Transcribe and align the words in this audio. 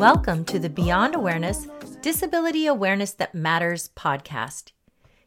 Welcome 0.00 0.46
to 0.46 0.58
the 0.58 0.70
Beyond 0.70 1.14
Awareness 1.14 1.66
Disability 2.00 2.66
Awareness 2.66 3.12
That 3.12 3.34
Matters 3.34 3.90
podcast. 3.94 4.72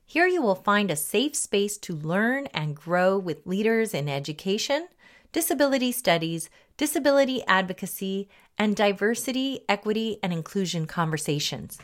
Here 0.04 0.26
you 0.26 0.42
will 0.42 0.56
find 0.56 0.90
a 0.90 0.96
safe 0.96 1.36
space 1.36 1.78
to 1.78 1.94
learn 1.94 2.48
and 2.56 2.76
grow 2.76 3.20
with 3.20 3.46
leaders 3.46 3.94
in 3.94 4.10
education, 4.10 4.88
disability 5.32 5.92
studies, 5.92 6.50
disability 6.76 7.44
advocacy, 7.46 8.28
and 8.58 8.76
diversity, 8.76 9.60
equity, 9.70 10.18
and 10.24 10.34
inclusion 10.34 10.88
conversations. 10.88 11.78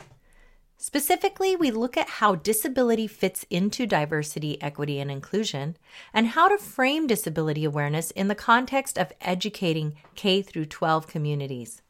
Specifically, 0.76 1.54
we 1.54 1.70
look 1.70 1.96
at 1.96 2.08
how 2.08 2.34
disability 2.34 3.06
fits 3.06 3.46
into 3.50 3.86
diversity, 3.86 4.60
equity, 4.60 4.98
and 4.98 5.12
inclusion, 5.12 5.76
and 6.12 6.26
how 6.26 6.48
to 6.48 6.58
frame 6.58 7.06
disability 7.06 7.64
awareness 7.64 8.10
in 8.10 8.26
the 8.26 8.34
context 8.34 8.98
of 8.98 9.12
educating 9.20 9.94
K 10.16 10.42
through 10.42 10.66
12 10.66 11.06
communities. 11.06 11.82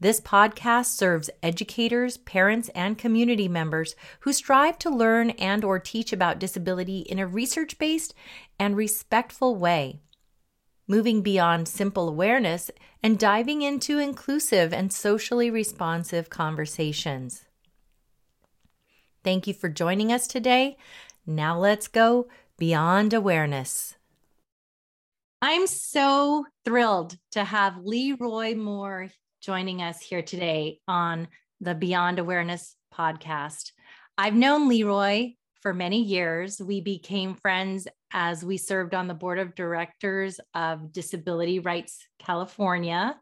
This 0.00 0.20
podcast 0.20 0.86
serves 0.86 1.28
educators, 1.42 2.18
parents, 2.18 2.68
and 2.74 2.96
community 2.96 3.48
members 3.48 3.96
who 4.20 4.32
strive 4.32 4.78
to 4.78 4.90
learn 4.90 5.30
and 5.30 5.64
or 5.64 5.80
teach 5.80 6.12
about 6.12 6.38
disability 6.38 7.00
in 7.00 7.18
a 7.18 7.26
research-based 7.26 8.14
and 8.60 8.76
respectful 8.76 9.56
way. 9.56 9.98
Moving 10.86 11.20
beyond 11.22 11.66
simple 11.66 12.08
awareness 12.08 12.70
and 13.02 13.18
diving 13.18 13.62
into 13.62 13.98
inclusive 13.98 14.72
and 14.72 14.92
socially 14.92 15.50
responsive 15.50 16.30
conversations. 16.30 17.44
Thank 19.24 19.48
you 19.48 19.52
for 19.52 19.68
joining 19.68 20.12
us 20.12 20.28
today. 20.28 20.76
Now 21.26 21.58
let's 21.58 21.88
go 21.88 22.28
beyond 22.56 23.12
awareness. 23.12 23.96
I'm 25.42 25.66
so 25.66 26.46
thrilled 26.64 27.18
to 27.32 27.44
have 27.44 27.84
Leroy 27.84 28.54
Moore 28.54 29.10
joining 29.40 29.82
us 29.82 30.00
here 30.00 30.22
today 30.22 30.80
on 30.88 31.28
the 31.60 31.74
Beyond 31.74 32.18
Awareness 32.18 32.74
podcast. 32.92 33.70
I've 34.16 34.34
known 34.34 34.68
Leroy 34.68 35.34
for 35.60 35.72
many 35.72 36.02
years. 36.02 36.60
We 36.60 36.80
became 36.80 37.34
friends 37.34 37.86
as 38.12 38.44
we 38.44 38.56
served 38.56 38.94
on 38.94 39.06
the 39.06 39.14
board 39.14 39.38
of 39.38 39.54
directors 39.54 40.40
of 40.54 40.92
Disability 40.92 41.60
Rights 41.60 42.04
California. 42.18 43.16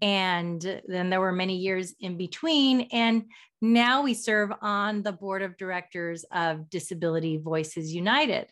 And 0.00 0.80
then 0.86 1.10
there 1.10 1.20
were 1.20 1.32
many 1.32 1.56
years 1.56 1.94
in 1.98 2.16
between. 2.16 2.82
And 2.92 3.24
now 3.60 4.02
we 4.02 4.14
serve 4.14 4.52
on 4.62 5.02
the 5.02 5.12
board 5.12 5.42
of 5.42 5.56
directors 5.56 6.24
of 6.30 6.70
Disability 6.70 7.36
Voices 7.36 7.92
United 7.92 8.46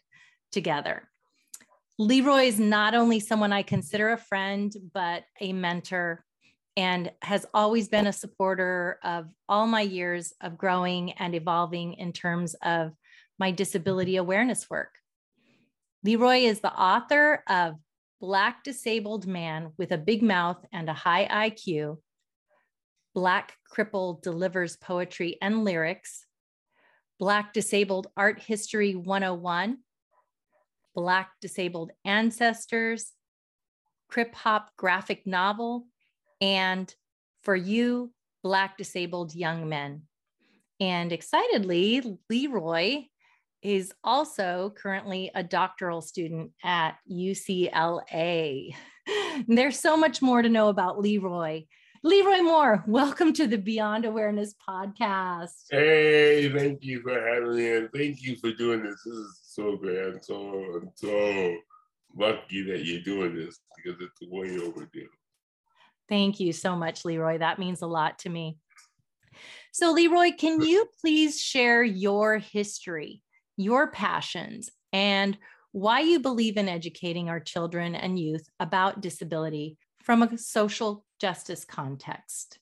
together. 0.51 1.09
Leroy 1.99 2.43
is 2.43 2.59
not 2.59 2.95
only 2.95 3.21
someone 3.21 3.53
I 3.53 3.63
consider 3.63 4.11
a 4.11 4.19
friend, 4.19 4.75
but 4.93 5.23
a 5.41 5.53
mentor 5.53 6.26
and 6.77 7.11
has 7.23 7.47
always 7.55 7.89
been 7.89 8.07
a 8.07 8.13
supporter 8.13 8.99
of 9.03 9.27
all 9.49 9.67
my 9.67 9.81
years 9.81 10.35
of 10.41 10.59
growing 10.59 11.13
and 11.13 11.35
evolving 11.35 11.95
in 11.95 12.13
terms 12.13 12.55
of 12.63 12.93
my 13.39 13.51
disability 13.51 14.17
awareness 14.17 14.69
work. 14.69 14.91
Leroy 16.05 16.41
is 16.41 16.61
the 16.61 16.73
author 16.73 17.43
of 17.49 17.75
Black 18.21 18.63
Disabled 18.63 19.27
Man 19.27 19.73
with 19.79 19.93
a 19.93 19.99
Big 19.99 20.23
Mouth 20.23 20.65
and 20.73 20.89
a 20.89 20.95
High 20.95 21.51
IQ, 21.51 21.99
Black 23.15 23.55
Kripple 23.75 24.23
Delivers 24.23 24.77
Poetry 24.77 25.39
and 25.41 25.65
Lyrics, 25.65 26.27
Black 27.19 27.53
Disabled 27.53 28.09
Art 28.17 28.41
History 28.41 28.95
101, 28.95 29.79
Black 30.95 31.31
Disabled 31.41 31.93
Ancestors, 32.05 33.13
Krip 34.11 34.35
Hop 34.35 34.71
Graphic 34.77 35.27
Novel, 35.27 35.87
and 36.41 36.93
For 37.43 37.57
You, 37.57 38.13
Black 38.43 38.77
Disabled 38.77 39.35
Young 39.35 39.69
Men. 39.69 40.03
And 40.81 41.13
excitedly, 41.13 42.19
Leroy 42.29 43.05
is 43.63 43.93
also 44.05 44.73
currently 44.77 45.31
a 45.35 45.43
doctoral 45.43 46.03
student 46.03 46.53
at 46.63 46.97
UCLA. 47.11 48.75
There's 49.49 49.81
so 49.81 49.97
much 49.97 50.21
more 50.21 50.43
to 50.43 50.49
know 50.49 50.69
about 50.69 51.01
Leroy. 51.01 51.65
Leroy 52.05 52.43
Moore, 52.43 52.85
welcome 52.87 53.33
to 53.33 53.47
the 53.47 53.59
Beyond 53.59 54.05
Awareness 54.05 54.55
podcast. 54.69 55.65
Hey, 55.71 56.49
thank 56.55 56.85
you 56.85 57.01
for 57.01 57.19
having 57.21 57.57
me 57.57 57.75
and 57.75 57.91
thank 57.93 58.23
you 58.23 58.37
for 58.37 58.53
doing 58.53 58.85
this. 58.85 59.03
This 59.05 59.15
is 59.15 59.41
so 59.43 59.77
great. 59.77 59.99
I'm 59.99 60.23
so, 60.23 60.37
I'm 60.77 60.91
so 60.95 61.57
lucky 62.17 62.63
that 62.71 62.85
you're 62.85 63.03
doing 63.03 63.35
this 63.35 63.59
because 63.77 64.01
it's 64.01 64.31
way 64.31 64.59
overdue. 64.59 65.09
Thank 66.09 66.41
you 66.41 66.53
so 66.53 66.77
much, 66.77 67.05
Leroy. 67.05 67.39
That 67.39 67.59
means 67.59 67.83
a 67.83 67.87
lot 67.87 68.21
to 68.21 68.29
me. 68.29 68.59
So, 69.73 69.93
Leroy, 69.93 70.31
can 70.39 70.63
you 70.63 70.89
please 71.01 71.41
share 71.41 71.83
your 71.83 72.39
history, 72.39 73.23
your 73.57 73.91
passions, 73.91 74.71
and 74.93 75.37
why 75.73 76.01
you 76.01 76.21
believe 76.21 76.57
in 76.57 76.69
educating 76.69 77.29
our 77.29 77.41
children 77.41 77.95
and 77.95 78.19
youth 78.19 78.49
about 78.59 79.03
disability 79.03 79.77
from 80.03 80.23
a 80.23 80.39
social 80.39 81.05
justice 81.21 81.65
context? 81.65 82.59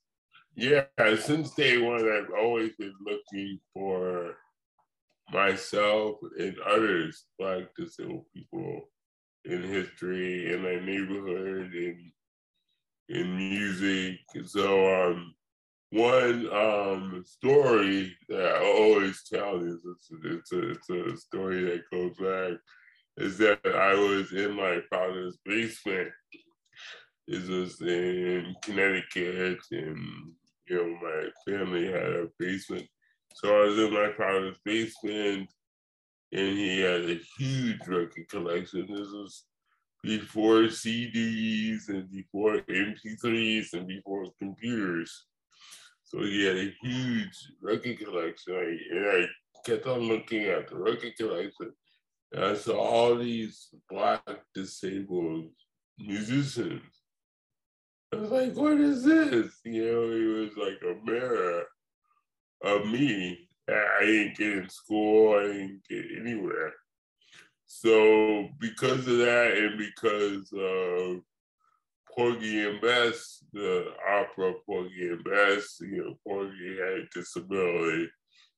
Yeah, 0.57 0.87
since 1.21 1.55
day 1.55 1.79
one, 1.79 2.11
I've 2.11 2.33
always 2.37 2.73
been 2.77 2.95
looking 3.05 3.61
for 3.73 4.37
myself 5.33 6.17
and 6.39 6.57
others, 6.67 7.25
Black 7.39 7.65
disabled 7.77 8.25
people 8.35 8.89
in 9.45 9.63
history, 9.63 10.53
in 10.53 10.63
my 10.63 10.77
neighborhood, 10.85 11.75
in 11.75 12.13
in 13.09 13.37
music. 13.37 14.19
So 14.47 15.11
um, 15.11 15.35
one 15.91 16.49
um, 16.53 17.25
story 17.27 18.17
that 18.29 18.57
I 18.57 18.65
always 18.65 19.23
tell 19.33 19.61
is 19.63 19.81
it's, 19.85 20.09
it's, 20.25 20.53
a, 20.53 20.71
it's 20.71 20.91
a 20.91 21.17
story 21.17 21.65
that 21.65 21.91
goes 21.91 22.17
back 22.17 22.59
is 23.17 23.39
that 23.39 23.61
I 23.65 23.95
was 23.95 24.33
in 24.33 24.55
my 24.55 24.81
father's 24.91 25.39
basement. 25.45 26.09
This 27.29 27.49
was 27.49 27.81
in 27.81 28.55
Connecticut, 28.63 29.59
and 29.71 30.33
you 30.69 30.77
know 30.77 30.99
my 31.01 31.29
family 31.47 31.87
had 31.87 32.03
a 32.03 32.27
basement. 32.39 32.87
So 33.37 33.57
I 33.57 33.67
was 33.67 33.79
in 33.79 33.95
my 33.95 34.13
father's 34.17 34.59
basement, 34.65 35.49
and 36.33 36.59
he 36.59 36.81
had 36.81 37.09
a 37.09 37.21
huge 37.39 37.87
record 37.87 38.29
collection. 38.29 38.87
This 38.89 39.09
was 39.09 39.45
before 40.05 40.65
CDs 40.65 41.89
and 41.89 42.11
before 42.11 42.59
MP3s 42.69 43.73
and 43.73 43.89
before 43.89 44.27
computers. 44.39 45.27
So 46.05 46.21
he 46.21 46.45
had 46.45 46.57
a 46.57 46.75
huge 46.83 47.53
record 47.63 47.99
collection. 47.99 48.55
I, 48.55 48.97
and 48.97 49.07
I 49.07 49.27
kept 49.65 49.87
on 49.87 50.01
looking 50.01 50.45
at 50.45 50.69
the 50.69 50.77
record 50.77 51.17
collection. 51.17 51.73
And 52.33 52.45
I 52.45 52.55
saw 52.55 52.79
all 52.79 53.17
these 53.17 53.69
Black 53.89 54.23
disabled 54.55 55.47
musicians. 55.99 56.83
I 58.13 58.17
was 58.17 58.31
like, 58.31 58.55
what 58.55 58.79
is 58.79 59.05
this? 59.05 59.53
You 59.65 59.85
know, 59.87 60.03
it 60.11 60.41
was 60.41 60.57
like 60.57 60.81
a 60.83 61.05
mirror 61.05 61.65
of 62.63 62.87
me. 62.87 63.49
I 63.69 64.01
didn't 64.03 64.37
get 64.37 64.59
in 64.59 64.69
school, 64.69 65.39
I 65.39 65.45
didn't 65.45 65.83
get 65.89 66.05
anywhere. 66.21 66.75
So 67.67 68.49
because 68.61 69.07
of 69.07 69.19
that, 69.19 69.55
and 69.57 69.79
because 69.79 70.53
of 70.53 71.21
Porgy 72.15 72.67
and 72.67 72.81
Bess, 72.81 73.43
the 73.53 73.93
opera 74.09 74.55
Porgy 74.67 75.09
and 75.09 75.25
Bess, 75.25 75.79
you 75.81 76.05
know, 76.05 76.15
Porgy 76.27 76.77
had 76.79 77.01
a 77.01 77.07
disability. 77.13 78.09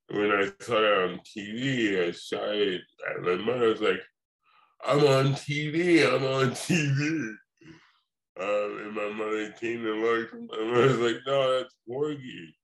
When 0.08 0.31
I 0.31 0.50
saw 0.61 0.79
it 0.79 1.11
on 1.11 1.20
TV, 1.20 2.06
I 2.06 2.12
shouted 2.12 2.82
at 3.11 3.23
my 3.23 3.37
mother. 3.37 3.70
Was 3.70 3.81
like, 3.81 4.03
"I'm 4.85 5.00
on 5.00 5.32
TV! 5.35 6.06
I'm 6.06 6.25
on 6.25 6.50
TV!" 6.50 7.35
Um, 8.38 8.79
and 8.85 8.94
my 8.94 9.09
mother 9.09 9.50
came 9.52 9.87
and 9.87 10.02
looked. 10.02 10.35
My 10.35 10.59
mother 10.59 10.88
was 10.88 10.99
like, 10.99 11.23
"No, 11.26 11.59
that's 11.59 11.75
Porgy." 11.88 12.56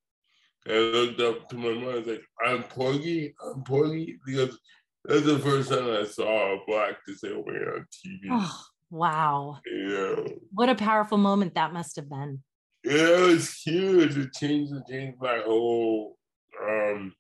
And 0.67 0.77
I 0.77 0.79
looked 0.79 1.21
up 1.21 1.49
to 1.49 1.57
my 1.57 1.73
mother. 1.73 1.99
I 1.99 2.13
like, 2.13 2.25
"I'm 2.45 2.63
Porgy. 2.65 3.35
I'm 3.45 3.65
Porgy," 3.65 4.19
because 4.25 4.59
that's 5.05 5.25
the 5.25 5.39
first 5.39 5.71
time 5.71 5.91
I 5.91 6.05
saw 6.05 6.55
a 6.55 6.59
black 6.67 6.97
disabled 7.07 7.47
man 7.47 7.63
on 7.63 7.87
TV. 7.91 8.29
Oh, 8.31 8.63
wow. 8.91 9.59
Yeah. 9.67 10.35
What 10.53 10.69
a 10.69 10.75
powerful 10.75 11.19
moment 11.19 11.55
that 11.55 11.73
must 11.73 11.97
have 11.97 12.09
been. 12.09 12.43
Yeah, 12.85 13.19
it 13.19 13.27
was 13.27 13.53
huge. 13.53 14.17
It 14.17 14.33
changed, 14.33 14.73
it 14.73 14.83
changed 14.89 15.19
my 15.21 15.39
whole 15.45 16.17
um 16.63 17.15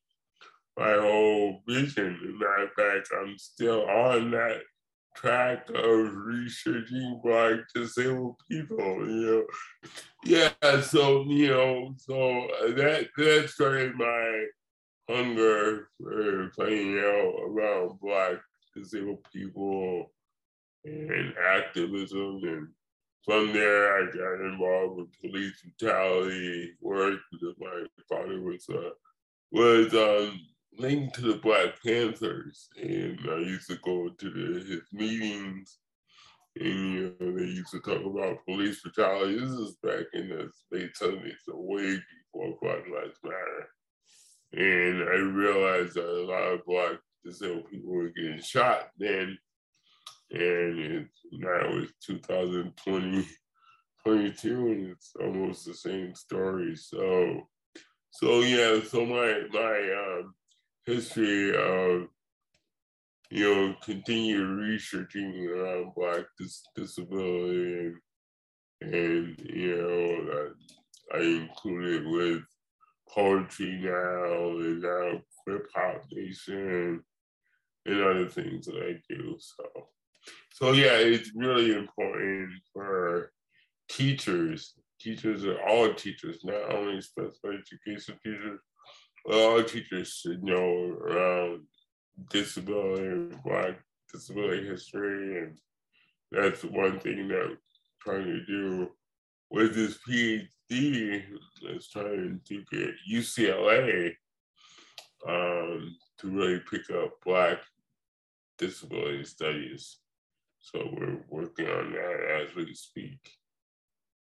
my 0.78 0.94
whole 0.94 1.60
vision. 1.68 2.18
As 2.22 2.30
a 2.30 2.32
matter 2.32 2.64
of 2.64 2.72
fact, 2.76 3.08
I'm 3.20 3.36
still 3.38 3.82
on 3.88 4.30
that 4.32 4.60
track 5.14 5.68
of 5.68 6.14
researching 6.14 7.20
black 7.22 7.60
disabled 7.74 8.36
people, 8.50 8.78
you 8.78 9.26
know. 9.26 9.44
Yeah, 10.24 10.80
so 10.80 11.24
you 11.28 11.48
know, 11.48 11.94
so 11.98 12.48
that 12.74 13.08
that 13.16 13.50
started 13.50 13.94
my 13.96 14.46
hunger 15.08 15.88
for 16.00 16.50
finding 16.56 16.98
out 16.98 17.34
about 17.50 18.00
Black 18.00 18.40
disabled 18.74 19.18
people 19.32 20.10
and 20.84 21.34
activism 21.36 22.40
and 22.44 22.68
from 23.24 23.52
there, 23.52 23.98
I 23.98 24.06
got 24.06 24.44
involved 24.44 24.96
with 24.96 25.20
police 25.20 25.62
brutality 25.62 26.72
work 26.80 27.20
because 27.30 27.54
my 27.60 27.84
father 28.08 28.40
was 28.40 28.66
uh, 28.68 28.90
was 29.52 29.94
um, 29.94 30.40
linked 30.78 31.14
to 31.16 31.20
the 31.22 31.38
Black 31.38 31.80
Panthers, 31.84 32.68
and 32.76 33.18
I 33.30 33.38
used 33.38 33.68
to 33.70 33.78
go 33.84 34.08
to 34.08 34.30
the, 34.30 34.64
his 34.64 34.82
meetings, 34.92 35.78
and 36.56 36.94
you 36.94 37.14
know 37.20 37.36
they 37.36 37.44
used 37.44 37.70
to 37.70 37.80
talk 37.80 38.04
about 38.04 38.44
police 38.44 38.82
brutality. 38.82 39.38
This 39.38 39.50
is 39.50 39.76
back 39.82 40.06
in 40.14 40.28
the 40.28 40.50
late 40.72 40.96
seventies, 40.96 41.38
so 41.44 41.54
way 41.56 41.98
before 42.32 42.58
Black 42.60 42.82
Lives 42.92 43.18
Matter, 43.22 43.68
and 44.52 45.02
I 45.02 45.16
realized 45.16 45.94
that 45.94 46.06
a 46.06 46.26
lot 46.26 46.52
of 46.52 46.64
Black 46.66 46.98
disabled 47.24 47.70
people 47.70 47.92
were 47.92 48.10
getting 48.10 48.40
shot 48.40 48.90
then 48.98 49.38
and 50.32 50.78
it's, 50.78 51.20
now 51.30 51.60
it's 51.72 51.92
2020, 52.06 53.26
22, 54.04 54.66
and 54.66 54.90
it's 54.90 55.12
almost 55.20 55.66
the 55.66 55.74
same 55.74 56.14
story. 56.14 56.74
So, 56.74 57.48
so 58.10 58.40
yeah, 58.40 58.80
so 58.88 59.04
my 59.04 59.42
my 59.52 60.20
um, 60.20 60.34
history 60.86 61.54
of 61.54 62.08
you 63.30 63.54
know 63.54 63.74
continue 63.84 64.42
researching 64.44 65.46
around 65.48 65.92
Black 65.94 66.24
dis- 66.38 66.64
disability 66.74 67.92
and 68.80 68.94
and 68.94 69.38
you 69.38 69.76
know 69.76 70.48
I 71.14 71.20
included 71.20 72.06
with 72.06 72.42
poetry 73.12 73.78
now 73.82 74.50
and 74.58 74.82
now 74.82 75.20
hip 75.46 75.66
hop 75.74 76.02
nation 76.10 77.02
and 77.86 78.00
other 78.00 78.28
things 78.28 78.66
that 78.66 78.76
I 78.76 79.00
do. 79.12 79.36
So 79.38 79.86
so 80.52 80.72
yeah, 80.72 80.92
it's 80.92 81.32
really 81.34 81.74
important 81.74 82.50
for 82.72 83.32
teachers. 83.88 84.74
Teachers 85.00 85.44
are 85.44 85.60
all 85.66 85.92
teachers, 85.92 86.44
not 86.44 86.72
only 86.72 87.00
special 87.00 87.32
education 87.46 88.18
teachers, 88.22 88.60
but 89.24 89.34
all 89.34 89.62
teachers 89.64 90.12
should 90.12 90.44
know 90.44 90.96
around 91.00 91.62
disability, 92.30 93.36
Black 93.44 93.80
disability 94.12 94.66
history, 94.66 95.38
and 95.42 95.58
that's 96.30 96.62
one 96.64 97.00
thing 97.00 97.28
that 97.28 97.42
I'm 97.42 97.58
trying 98.00 98.26
to 98.26 98.46
do 98.46 98.88
with 99.52 99.76
his 99.76 99.98
PhD. 100.08 100.48
Is 101.64 101.88
trying 101.88 102.40
to 102.48 102.64
get 102.72 102.90
UCLA 103.10 104.14
um, 105.28 105.96
to 106.18 106.30
really 106.30 106.60
pick 106.68 106.90
up 106.90 107.12
Black 107.24 107.58
disability 108.58 109.24
studies. 109.24 109.98
So 110.60 110.88
we're 110.92 111.18
working 111.28 111.66
on 111.66 111.92
that 111.92 112.42
as 112.42 112.54
we 112.56 112.74
speak. 112.74 113.18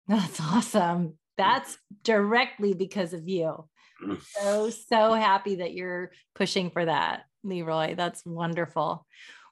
That's 0.07 0.39
awesome. 0.39 1.17
That's 1.37 1.77
directly 2.03 2.73
because 2.73 3.13
of 3.13 3.27
you. 3.27 3.67
so, 4.21 4.69
so 4.69 5.13
happy 5.13 5.55
that 5.55 5.73
you're 5.73 6.11
pushing 6.35 6.71
for 6.71 6.85
that, 6.85 7.23
Leroy. 7.43 7.95
That's 7.95 8.25
wonderful. 8.25 9.05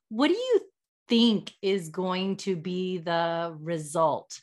What 0.09 0.29
do 0.29 0.33
you 0.33 0.61
think 1.09 1.51
is 1.61 1.89
going 1.89 2.37
to 2.37 2.55
be 2.55 2.97
the 2.97 3.55
result 3.59 4.39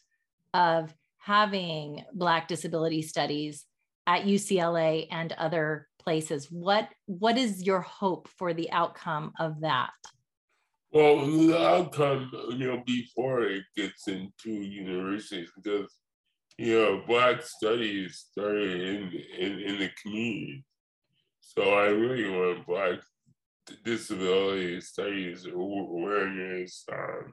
of 0.53 0.95
having 1.25 2.05
Black 2.13 2.49
disability 2.49 3.03
studies 3.03 3.65
at 4.07 4.25
UCLA 4.25 5.07
and 5.11 5.33
other 5.33 5.89
places? 5.99 6.49
What, 6.51 6.89
what 7.07 7.37
is 7.39 7.65
your 7.65 7.81
hope 7.81 8.29
for 8.29 8.53
the 8.53 8.71
outcome 8.71 9.33
of 9.39 9.61
that? 9.61 9.91
Well, 10.93 11.27
the 11.27 11.59
outcome, 11.59 12.31
you 12.51 12.69
know, 12.69 12.83
before 12.87 13.43
it 13.43 13.65
gets 13.77 14.07
into 14.07 14.51
universities, 14.51 15.51
because 15.57 15.91
you 16.57 16.79
know, 16.79 17.03
Black 17.07 17.43
studies 17.43 18.27
started 18.31 18.81
in 18.81 19.13
in, 19.39 19.59
in 19.59 19.79
the 19.79 19.91
community. 20.01 20.65
So 21.41 21.63
I 21.63 21.87
really 21.87 22.31
want 22.31 22.67
Black 22.67 23.01
disability 23.85 24.81
studies 24.81 25.47
awareness, 25.47 26.85
um, 26.93 27.33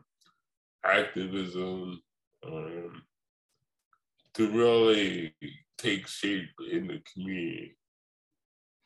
activism, 0.83 2.01
um, 2.45 3.01
to 4.35 4.49
really 4.49 5.35
take 5.77 6.07
shape 6.07 6.49
in 6.71 6.87
the 6.87 7.01
community. 7.13 7.77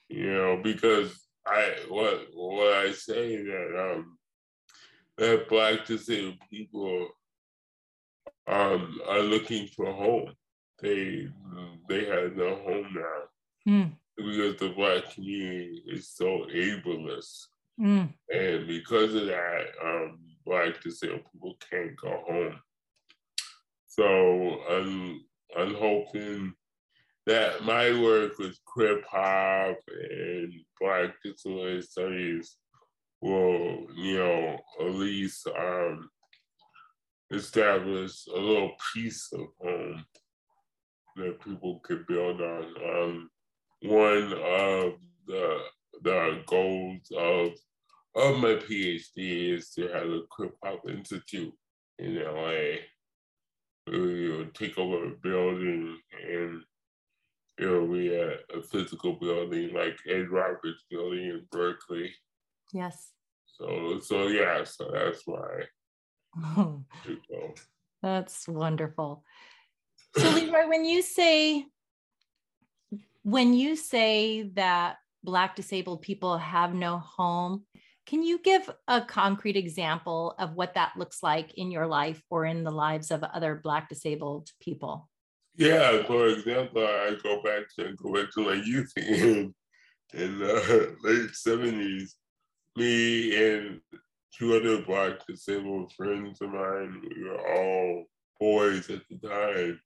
You 0.09 0.33
know, 0.33 0.59
because 0.63 1.19
I 1.45 1.75
what 1.89 2.27
what 2.33 2.73
I 2.73 2.91
say 2.91 3.37
that 3.37 3.93
um 3.93 4.17
that 5.17 5.49
black 5.49 5.85
disabled 5.85 6.39
people 6.49 7.09
um, 8.47 8.99
are 9.07 9.21
looking 9.21 9.67
for 9.67 9.87
a 9.87 9.93
home. 9.93 10.33
They 10.81 11.27
they 11.89 12.05
have 12.05 12.35
no 12.35 12.55
home 12.55 12.95
now 12.95 13.67
mm. 13.67 13.91
because 14.17 14.57
the 14.57 14.73
black 14.75 15.13
community 15.13 15.83
is 15.87 16.09
so 16.09 16.45
ableist, 16.53 17.45
mm. 17.79 18.13
and 18.29 18.67
because 18.67 19.15
of 19.15 19.27
that, 19.27 19.65
um, 19.83 20.19
black 20.45 20.81
disabled 20.81 21.21
people 21.31 21.55
can't 21.69 21.95
go 21.95 22.23
home. 22.27 22.59
So 23.87 24.03
I'm 24.69 25.21
I'm 25.57 25.75
hoping 25.75 26.53
that 27.25 27.63
my 27.63 27.99
work 28.01 28.37
with 28.37 28.57
hip 28.77 29.03
hop 29.09 29.77
and 29.87 30.53
black 30.79 31.11
disability 31.23 31.81
studies 31.81 32.57
will, 33.21 33.87
you 33.95 34.17
know, 34.17 34.59
at 34.79 34.91
least 34.91 35.47
um, 35.47 36.09
establish 37.31 38.27
a 38.27 38.39
little 38.39 38.71
piece 38.93 39.31
of 39.33 39.47
home 39.59 40.05
that 41.15 41.41
people 41.41 41.79
could 41.83 42.05
build 42.05 42.41
on. 42.41 42.65
Um, 42.83 43.29
one 43.81 44.33
of 44.33 44.93
the 45.27 45.59
the 46.03 46.41
goals 46.45 47.11
of 47.17 47.53
of 48.15 48.39
my 48.39 48.55
PhD 48.55 49.55
is 49.55 49.71
to 49.71 49.87
have 49.87 50.07
a 50.07 50.21
hip 50.37 50.55
hop 50.63 50.81
institute 50.87 51.53
in 51.99 52.15
LA. 52.15 52.77
We 53.87 54.29
will 54.29 54.41
uh, 54.41 54.45
take 54.53 54.77
over 54.77 55.05
a 55.05 55.11
building 55.21 55.97
and 56.29 56.61
it'll 57.59 57.87
be 57.87 58.13
a, 58.13 58.31
a 58.55 58.61
physical 58.63 59.13
building 59.13 59.73
like 59.73 59.97
Ed 60.09 60.29
Roberts 60.29 60.83
building 60.89 61.25
in 61.25 61.45
Berkeley. 61.51 62.13
Yes. 62.73 63.11
So 63.45 63.99
so 63.99 64.27
yeah, 64.27 64.63
so 64.63 64.89
that's 64.91 65.21
why. 65.25 65.65
That's 68.01 68.47
wonderful. 68.47 69.23
So 70.17 70.29
Leroy, 70.31 70.67
when 70.67 70.85
you 70.85 71.01
say 71.01 71.65
when 73.23 73.53
you 73.53 73.75
say 73.75 74.43
that 74.55 74.97
Black 75.23 75.55
disabled 75.55 76.03
people 76.03 76.37
have 76.37 76.73
no 76.73 76.99
home, 76.99 77.63
can 78.05 78.23
you 78.23 78.39
give 78.39 78.69
a 78.87 79.01
concrete 79.01 79.55
example 79.55 80.35
of 80.37 80.53
what 80.53 80.75
that 80.75 80.93
looks 80.97 81.23
like 81.23 81.53
in 81.55 81.71
your 81.71 81.87
life 81.87 82.21
or 82.29 82.45
in 82.45 82.63
the 82.63 82.71
lives 82.71 83.11
of 83.11 83.23
other 83.23 83.55
Black 83.55 83.89
disabled 83.89 84.49
people? 84.59 85.09
Yeah, 85.55 86.03
for 86.03 86.27
example, 86.27 86.85
I 86.85 87.15
go 87.23 87.41
back 87.41 87.63
to 87.79 87.93
go 87.95 88.13
back 88.13 88.31
to 88.33 88.41
my 88.41 88.53
youth 88.53 88.91
in 88.97 89.53
in 90.13 90.39
the 90.39 90.95
late 91.03 91.33
seventies 91.33 92.15
me 92.75 93.35
and 93.35 93.79
two 94.37 94.55
other 94.55 94.81
black 94.81 95.25
disabled 95.27 95.91
friends 95.93 96.41
of 96.41 96.49
mine, 96.49 97.01
we 97.15 97.23
were 97.23 97.55
all 97.55 98.05
boys 98.39 98.89
at 98.89 99.01
the 99.09 99.27
time. 99.27 99.79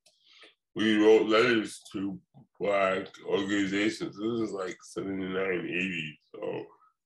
We 0.75 0.97
wrote 0.97 1.27
letters 1.27 1.81
to 1.93 2.19
black 2.59 3.07
organizations. 3.27 4.17
This 4.17 4.49
is 4.49 4.51
like 4.51 4.77
79, 4.81 5.35
80. 5.37 6.19
So 6.33 6.65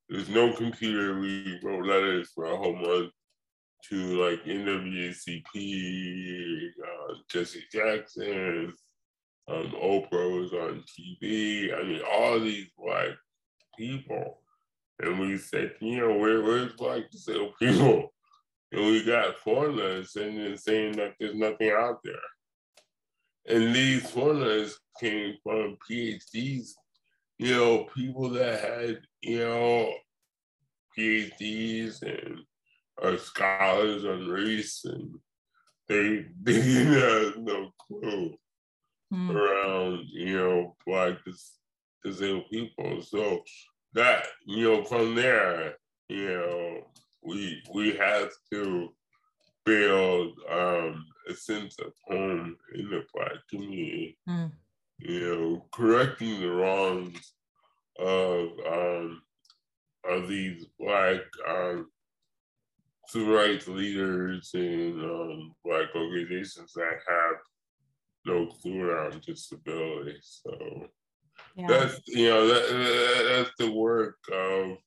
there's 0.10 0.30
no 0.30 0.54
computer. 0.54 1.20
We 1.20 1.60
wrote 1.64 1.86
letters 1.86 2.32
for 2.34 2.46
a 2.46 2.58
whole 2.58 2.76
month 2.76 3.12
to 3.90 4.24
like 4.24 4.44
NAACP, 4.46 5.44
uh, 6.82 7.14
Jesse 7.30 7.64
Jackson, 7.72 8.74
um, 9.50 9.74
Oprah 9.82 10.40
was 10.40 10.54
on 10.54 10.84
TV. 10.88 11.74
I 11.78 11.84
mean, 11.84 12.02
all 12.10 12.40
these 12.40 12.70
black 12.78 13.10
people 13.78 14.40
and 15.00 15.20
we 15.20 15.38
said, 15.38 15.74
you 15.80 15.98
know, 15.98 16.18
where, 16.18 16.42
where's 16.44 16.74
black 16.74 17.10
disabled 17.12 17.54
people? 17.60 18.14
And 18.72 18.86
we 18.86 19.04
got 19.04 19.38
foreigners 19.38 20.16
and 20.16 20.60
saying 20.60 20.94
that 20.98 21.14
there's 21.20 21.36
nothing 21.36 21.72
out 21.72 22.00
there. 22.04 22.16
And 23.48 23.76
these 23.76 24.10
foreigners 24.10 24.80
came 25.00 25.36
from 25.44 25.78
PhDs, 25.90 26.70
you 27.38 27.56
know, 27.56 27.84
people 27.96 28.30
that 28.30 28.62
had, 28.62 29.02
you 29.24 29.40
know, 29.40 29.94
PhDs 30.98 32.02
and 32.02 32.40
are 33.02 33.18
scholars 33.18 34.06
on 34.06 34.28
race 34.28 34.86
and 34.86 35.16
they, 35.88 36.26
they 36.44 36.62
didn't 36.62 36.94
have 36.94 37.38
no 37.38 37.72
clue 37.80 38.36
mm. 39.14 39.34
around, 39.34 40.06
you 40.12 40.38
know, 40.38 40.76
black 40.86 41.18
dis- 41.26 41.58
disabled 42.04 42.50
people. 42.52 43.02
So 43.02 43.44
that 43.94 44.26
you 44.48 44.64
know 44.64 44.84
from 44.84 45.14
there 45.14 45.76
you 46.10 46.28
know 46.28 46.80
we 47.24 47.62
we 47.74 47.96
have 47.96 48.30
to 48.52 48.90
build 49.66 50.38
um, 50.52 51.06
a 51.30 51.34
sense 51.34 51.78
of 51.80 51.94
home 52.08 52.58
in 52.76 52.90
the 52.90 53.04
Black 53.14 53.38
community. 53.50 54.18
Mm. 54.28 54.52
You 55.00 55.20
know, 55.20 55.66
correcting 55.72 56.40
the 56.40 56.52
wrongs 56.52 57.34
of 58.00 58.50
um, 58.68 59.22
of 60.10 60.28
these 60.28 60.66
Black 60.80 61.22
um, 61.48 61.88
civil 63.08 63.36
rights 63.36 63.68
leaders 63.68 64.52
and 64.54 65.02
um, 65.02 65.56
Black 65.64 65.88
organizations 65.96 66.74
that 66.74 67.00
have 67.08 67.38
no 68.26 68.48
clue 68.48 68.82
around 68.82 69.22
disability. 69.22 70.18
So 70.22 70.88
yeah. 71.56 71.68
that's 71.68 72.00
you 72.08 72.30
know 72.30 72.48
that, 72.48 72.70
that, 72.70 73.26
that's 73.30 73.52
the 73.58 73.72
work 73.72 74.18
of 74.32 74.78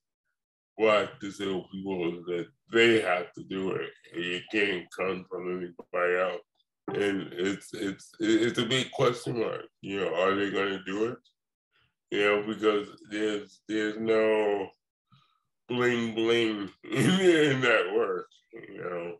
black 0.77 1.19
disabled 1.19 1.65
people 1.71 2.23
that 2.27 2.47
they 2.71 3.01
have 3.01 3.31
to 3.33 3.43
do 3.43 3.71
it. 3.71 3.89
It 4.13 4.43
can't 4.51 4.85
come 4.95 5.25
from 5.29 5.49
anybody 5.49 6.19
else. 6.19 6.41
And 6.89 7.33
it's 7.33 7.73
it's 7.73 8.11
it's 8.19 8.59
a 8.59 8.65
big 8.65 8.91
question 8.91 9.39
mark. 9.39 9.65
You 9.81 10.01
know, 10.01 10.15
are 10.15 10.35
they 10.35 10.49
going 10.51 10.69
to 10.69 10.83
do 10.83 11.05
it? 11.05 11.17
You 12.11 12.23
know, 12.23 12.43
because 12.47 12.87
there's 13.11 13.61
there's 13.67 13.97
no 13.97 14.69
bling 15.67 16.15
bling 16.15 16.69
in, 16.83 17.61
that 17.61 17.93
work. 17.95 18.27
You 18.53 18.77
know, 18.77 19.15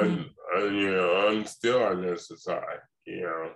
and, 0.00 0.18
mm-hmm. 0.18 0.66
and 0.66 0.76
you 0.76 0.90
know, 0.90 1.28
I'm 1.28 1.44
still 1.46 1.86
unnecessary. 1.86 2.78
You 3.06 3.22
know, 3.22 3.50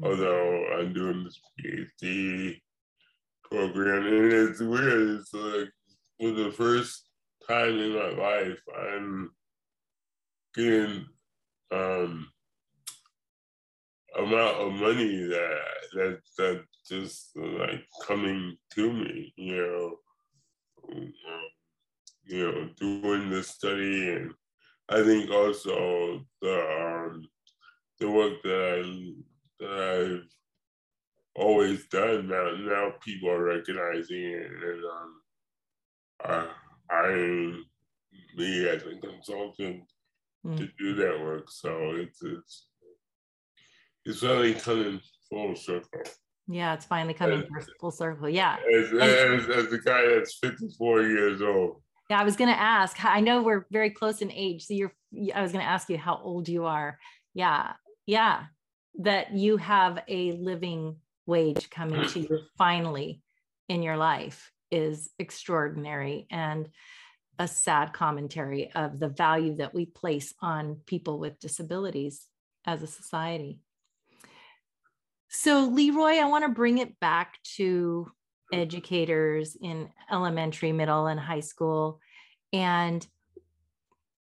mm-hmm. 0.00 0.04
although 0.04 0.66
I'm 0.78 0.92
doing 0.92 1.24
this 1.24 1.40
PhD 1.60 2.60
program, 3.44 4.06
and 4.06 4.32
it's 4.32 4.60
weird. 4.60 5.20
It's 5.20 5.32
like 5.32 5.70
for 6.20 6.30
the 6.32 6.50
first 6.50 7.08
time 7.48 7.78
in 7.78 7.94
my 7.94 8.10
life, 8.10 8.60
I'm 8.76 9.30
getting 10.54 11.06
um, 11.72 12.28
amount 14.18 14.56
of 14.56 14.72
money 14.72 15.26
that 15.26 15.58
that 15.94 16.18
that 16.38 16.64
just 16.88 17.30
like 17.36 17.84
coming 18.06 18.56
to 18.74 18.92
me, 18.92 19.32
you 19.36 19.56
know, 19.56 19.96
um, 20.92 21.12
you 22.24 22.44
know, 22.44 22.68
doing 22.78 23.30
the 23.30 23.42
study, 23.42 24.10
and 24.10 24.32
I 24.88 25.02
think 25.02 25.30
also 25.30 26.24
the 26.40 27.06
um, 27.08 27.28
the 27.98 28.10
work 28.10 28.42
that 28.42 28.82
I 28.84 29.64
that 29.64 30.20
I've 30.20 30.28
always 31.34 31.86
done 31.88 32.28
now 32.28 32.50
now 32.58 32.92
people 33.04 33.30
are 33.30 33.42
recognizing 33.42 34.22
it 34.22 34.50
and 34.50 34.84
um, 34.84 35.20
uh, 36.24 36.46
hiring 36.90 37.64
me 38.36 38.68
as 38.68 38.82
a 38.82 38.96
consultant 39.00 39.82
mm. 40.46 40.56
to 40.56 40.68
do 40.78 40.94
that 40.94 41.20
work. 41.20 41.50
So 41.50 41.92
it's 41.96 42.22
it's 42.22 42.68
it's 44.04 44.20
finally 44.20 44.54
coming 44.54 45.00
full 45.28 45.56
circle. 45.56 46.02
Yeah, 46.48 46.74
it's 46.74 46.84
finally 46.84 47.14
coming 47.14 47.44
as, 47.58 47.66
full 47.80 47.90
circle. 47.90 48.28
Yeah. 48.28 48.56
As, 48.72 48.92
as, 48.92 49.48
as 49.48 49.70
the 49.70 49.80
guy 49.84 50.06
that's 50.06 50.38
54 50.38 51.02
years 51.02 51.42
old. 51.42 51.82
Yeah, 52.08 52.20
I 52.20 52.24
was 52.24 52.36
going 52.36 52.50
to 52.50 52.60
ask. 52.60 53.04
I 53.04 53.20
know 53.20 53.42
we're 53.42 53.66
very 53.72 53.90
close 53.90 54.22
in 54.22 54.30
age. 54.30 54.64
So 54.64 54.74
you're, 54.74 54.92
I 55.34 55.42
was 55.42 55.52
going 55.52 55.64
to 55.64 55.70
ask 55.70 55.88
you 55.88 55.98
how 55.98 56.20
old 56.22 56.48
you 56.48 56.66
are. 56.66 56.98
Yeah. 57.34 57.72
Yeah. 58.06 58.44
That 59.00 59.32
you 59.32 59.56
have 59.56 60.02
a 60.06 60.32
living 60.32 60.96
wage 61.26 61.68
coming 61.68 62.06
to 62.08 62.20
you 62.20 62.38
finally 62.58 63.22
in 63.68 63.82
your 63.82 63.96
life 63.96 64.52
is 64.70 65.10
extraordinary 65.18 66.26
and 66.30 66.68
a 67.38 67.48
sad 67.48 67.92
commentary 67.92 68.70
of 68.72 68.98
the 68.98 69.08
value 69.08 69.56
that 69.56 69.74
we 69.74 69.86
place 69.86 70.32
on 70.40 70.80
people 70.86 71.18
with 71.18 71.38
disabilities 71.40 72.26
as 72.64 72.82
a 72.82 72.86
society. 72.86 73.60
So, 75.28 75.66
Leroy, 75.66 76.18
I 76.18 76.24
want 76.26 76.44
to 76.44 76.50
bring 76.50 76.78
it 76.78 76.98
back 77.00 77.38
to 77.56 78.06
mm-hmm. 78.52 78.60
educators 78.60 79.56
in 79.60 79.88
elementary, 80.10 80.72
middle, 80.72 81.06
and 81.06 81.20
high 81.20 81.40
school. 81.40 82.00
And 82.52 83.06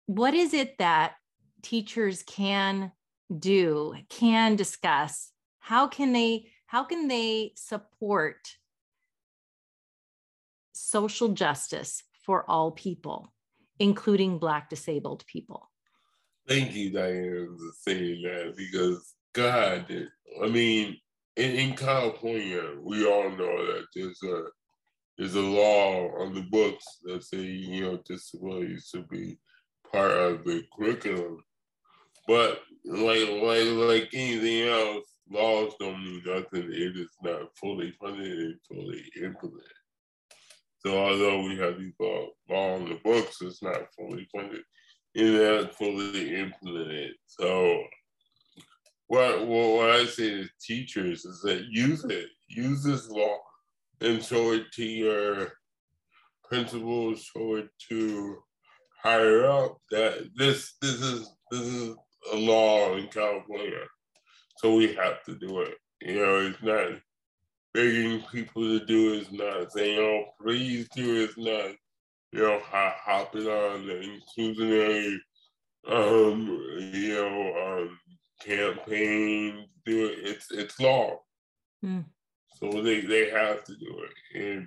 what 0.06 0.34
is 0.34 0.54
it 0.54 0.78
that 0.78 1.14
teachers 1.62 2.22
can 2.22 2.92
do, 3.36 3.94
can 4.08 4.56
discuss? 4.56 5.30
How 5.60 5.86
can 5.86 6.12
they 6.12 6.50
how 6.66 6.84
can 6.84 7.08
they 7.08 7.52
support 7.56 8.36
social 10.78 11.28
justice 11.28 12.02
for 12.24 12.48
all 12.48 12.70
people, 12.70 13.32
including 13.78 14.38
Black 14.38 14.70
disabled 14.70 15.24
people. 15.26 15.70
Thank 16.46 16.74
you, 16.74 16.90
Diane, 16.90 17.56
for 17.58 17.90
saying 17.90 18.22
that 18.22 18.54
because 18.56 19.14
God, 19.38 20.08
I 20.42 20.48
mean, 20.48 20.96
in, 21.36 21.50
in 21.52 21.76
California, 21.76 22.72
we 22.82 23.06
all 23.06 23.30
know 23.30 23.66
that 23.66 23.84
there's 23.94 24.20
a 24.24 24.42
there's 25.16 25.36
a 25.36 25.40
law 25.40 26.08
on 26.20 26.34
the 26.34 26.42
books 26.42 26.84
that 27.04 27.22
say 27.22 27.38
you 27.38 27.82
know 27.82 28.00
disabilities 28.04 28.88
should 28.90 29.08
be 29.08 29.38
part 29.92 30.10
of 30.10 30.44
the 30.44 30.64
curriculum. 30.76 31.38
But 32.26 32.62
like 32.84 33.28
like 33.30 33.68
like 33.68 34.08
anything 34.12 34.68
else, 34.68 35.06
laws 35.30 35.72
don't 35.78 36.02
mean 36.02 36.20
nothing. 36.26 36.72
It 36.72 36.96
is 36.96 37.12
not 37.22 37.56
fully 37.56 37.94
funded 38.00 38.38
and 38.38 38.58
fully 38.68 39.04
implemented. 39.22 39.62
So 40.80 40.98
although 40.98 41.44
we 41.44 41.56
have 41.58 41.78
these 41.78 41.94
law, 42.00 42.26
law 42.50 42.74
on 42.74 42.88
the 42.88 42.98
books, 43.04 43.36
it's 43.40 43.62
not 43.62 43.86
fully 43.96 44.26
funded. 44.34 44.62
It's 45.14 45.64
not 45.64 45.76
fully 45.76 46.34
implemented. 46.34 47.12
So 47.28 47.84
what, 49.08 49.46
what, 49.46 49.76
what 49.76 49.90
I 49.90 50.06
say 50.06 50.30
to 50.30 50.48
teachers 50.60 51.24
is 51.24 51.40
that 51.42 51.64
use 51.70 52.04
it, 52.04 52.28
use 52.48 52.82
this 52.82 53.08
law 53.08 53.38
and 54.00 54.22
show 54.22 54.52
it 54.52 54.70
to 54.74 54.84
your 54.84 55.52
principals, 56.44 57.22
show 57.22 57.56
it 57.56 57.68
to 57.88 58.38
higher 59.02 59.46
up 59.46 59.78
that 59.90 60.28
this 60.36 60.74
this 60.82 61.00
is 61.00 61.30
this 61.50 61.60
is 61.60 61.96
a 62.32 62.36
law 62.36 62.96
in 62.96 63.06
California. 63.08 63.84
So 64.58 64.76
we 64.76 64.94
have 64.94 65.22
to 65.24 65.34
do 65.36 65.60
it. 65.60 65.74
You 66.00 66.16
know, 66.16 66.46
it's 66.46 66.62
not 66.62 67.00
begging 67.74 68.22
people 68.32 68.62
to 68.62 68.84
do 68.84 69.14
It's 69.14 69.30
not 69.30 69.72
saying, 69.72 69.98
oh, 70.00 70.24
please 70.42 70.88
do 70.94 71.24
It's 71.24 71.38
not, 71.38 71.74
you 72.32 72.42
know, 72.42 72.60
hopping 72.64 73.46
on 73.46 73.86
the 73.86 74.18
inclusionary, 74.38 75.16
um, 75.88 76.46
you 76.92 77.14
know, 77.14 77.78
um, 77.78 77.98
campaign. 78.40 79.66
Do 79.84 80.06
it. 80.06 80.18
It's 80.22 80.50
it's 80.50 80.80
law. 80.80 81.20
Mm. 81.84 82.04
So 82.60 82.82
they, 82.82 83.02
they 83.02 83.30
have 83.30 83.62
to 83.64 83.76
do 83.76 84.02
it, 84.02 84.42
and 84.42 84.66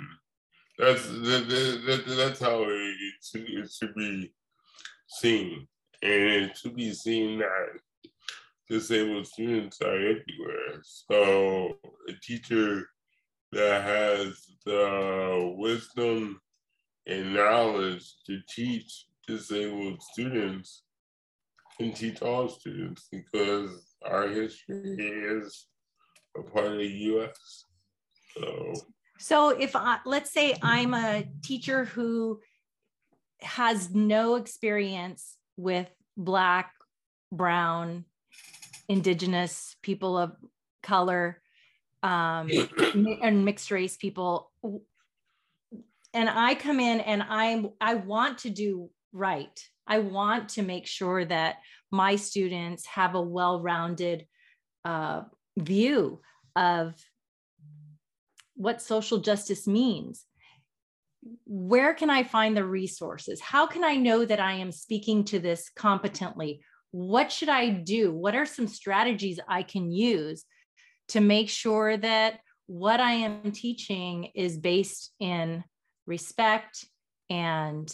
that's 0.77 1.05
that, 1.07 1.83
that, 1.85 2.03
that's 2.07 2.39
how 2.39 2.63
it 2.63 2.95
should, 3.21 3.49
it 3.49 3.69
should 3.69 3.93
be 3.95 4.31
seen, 5.07 5.67
and 6.01 6.11
it 6.13 6.57
should 6.57 6.75
be 6.75 6.93
seen 6.93 7.39
that 7.39 8.11
disabled 8.69 9.27
students 9.27 9.81
are 9.81 9.95
everywhere. 9.95 10.81
So 10.83 11.77
a 12.07 12.13
teacher 12.23 12.87
that 13.51 13.83
has 13.83 14.41
the 14.65 15.53
wisdom 15.57 16.39
and 17.07 17.33
knowledge 17.33 18.13
to 18.27 18.39
teach 18.47 19.07
disabled 19.27 20.01
students 20.01 20.83
teach 21.89 22.21
all 22.21 22.47
students 22.47 23.07
because 23.11 23.95
our 24.05 24.27
history 24.27 24.95
is 24.97 25.65
a 26.37 26.43
part 26.43 26.67
of 26.67 26.77
the 26.77 26.87
US. 26.87 27.65
So 28.37 28.73
so 29.17 29.49
if 29.49 29.75
I, 29.75 29.99
let's 30.05 30.31
say 30.31 30.55
I'm 30.61 30.93
a 30.93 31.25
teacher 31.43 31.85
who 31.85 32.39
has 33.41 33.93
no 33.93 34.35
experience 34.35 35.37
with 35.57 35.87
black, 36.17 36.73
brown, 37.31 38.05
indigenous 38.87 39.75
people 39.83 40.17
of 40.17 40.35
color 40.83 41.41
um, 42.03 42.49
and 43.21 43.45
mixed 43.45 43.71
race 43.71 43.95
people 43.95 44.51
and 46.13 46.29
i 46.29 46.55
come 46.55 46.79
in 46.79 46.99
and 46.99 47.23
i 47.29 47.63
i 47.79 47.93
want 47.93 48.39
to 48.39 48.49
do 48.49 48.89
right 49.13 49.69
i 49.93 49.99
want 49.99 50.49
to 50.49 50.61
make 50.61 50.87
sure 50.87 51.23
that 51.25 51.57
my 51.91 52.15
students 52.15 52.85
have 52.85 53.15
a 53.15 53.21
well-rounded 53.37 54.25
uh, 54.85 55.21
view 55.57 56.21
of 56.55 56.95
what 58.55 58.81
social 58.81 59.17
justice 59.17 59.67
means. 59.67 60.25
Where 61.45 61.93
can 61.93 62.09
i 62.09 62.23
find 62.23 62.55
the 62.55 62.65
resources? 62.65 63.41
How 63.41 63.67
can 63.67 63.83
i 63.83 63.95
know 63.95 64.25
that 64.25 64.39
i 64.39 64.53
am 64.53 64.71
speaking 64.71 65.23
to 65.25 65.39
this 65.39 65.69
competently? 65.75 66.61
What 66.91 67.31
should 67.31 67.49
I 67.49 67.69
do? 67.69 68.13
What 68.13 68.35
are 68.35 68.45
some 68.45 68.67
strategies 68.67 69.39
I 69.47 69.63
can 69.63 69.91
use 69.91 70.43
to 71.09 71.21
make 71.21 71.49
sure 71.49 71.97
that 71.97 72.39
what 72.67 72.99
I 72.99 73.11
am 73.11 73.51
teaching 73.51 74.29
is 74.35 74.57
based 74.57 75.13
in 75.19 75.63
respect 76.05 76.85
and 77.29 77.93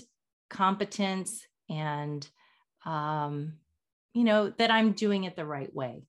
competence 0.49 1.45
and 1.69 2.27
um, 2.85 3.53
you 4.13 4.23
know, 4.23 4.51
that 4.57 4.71
I'm 4.71 4.93
doing 4.93 5.25
it 5.25 5.35
the 5.35 5.45
right 5.45 5.73
way? 5.75 6.03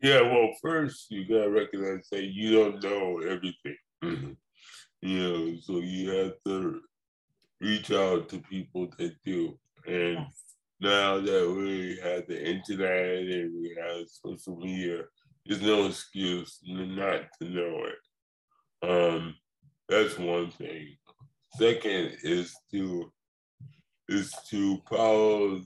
Yeah, 0.00 0.22
well, 0.22 0.50
first 0.60 1.10
you 1.10 1.24
gotta 1.24 1.50
recognize 1.50 2.08
that 2.10 2.24
you 2.24 2.52
don't 2.52 2.82
know 2.82 3.20
everything. 3.20 3.76
you 5.02 5.18
know, 5.18 5.56
so 5.60 5.78
you 5.78 6.10
have 6.10 6.32
to 6.46 6.80
reach 7.60 7.92
out 7.92 8.28
to 8.28 8.38
people 8.38 8.88
that 8.98 9.14
do. 9.24 9.56
And 9.86 10.14
yes. 10.14 10.42
now 10.80 11.20
that 11.20 11.54
we 11.56 12.00
have 12.02 12.26
the 12.26 12.44
internet 12.44 13.18
and 13.18 13.54
we 13.54 13.76
have 13.80 14.06
social 14.08 14.56
media, 14.56 15.02
there's 15.46 15.62
no 15.62 15.86
excuse 15.86 16.58
not 16.66 17.22
to 17.40 17.48
know 17.48 17.84
it. 17.84 18.88
Um, 18.88 19.36
that's 19.88 20.18
one 20.18 20.50
thing. 20.50 20.96
Second 21.56 22.16
is 22.22 22.54
to 22.72 23.12
is 24.12 24.34
to 24.50 24.80
follow 24.88 25.60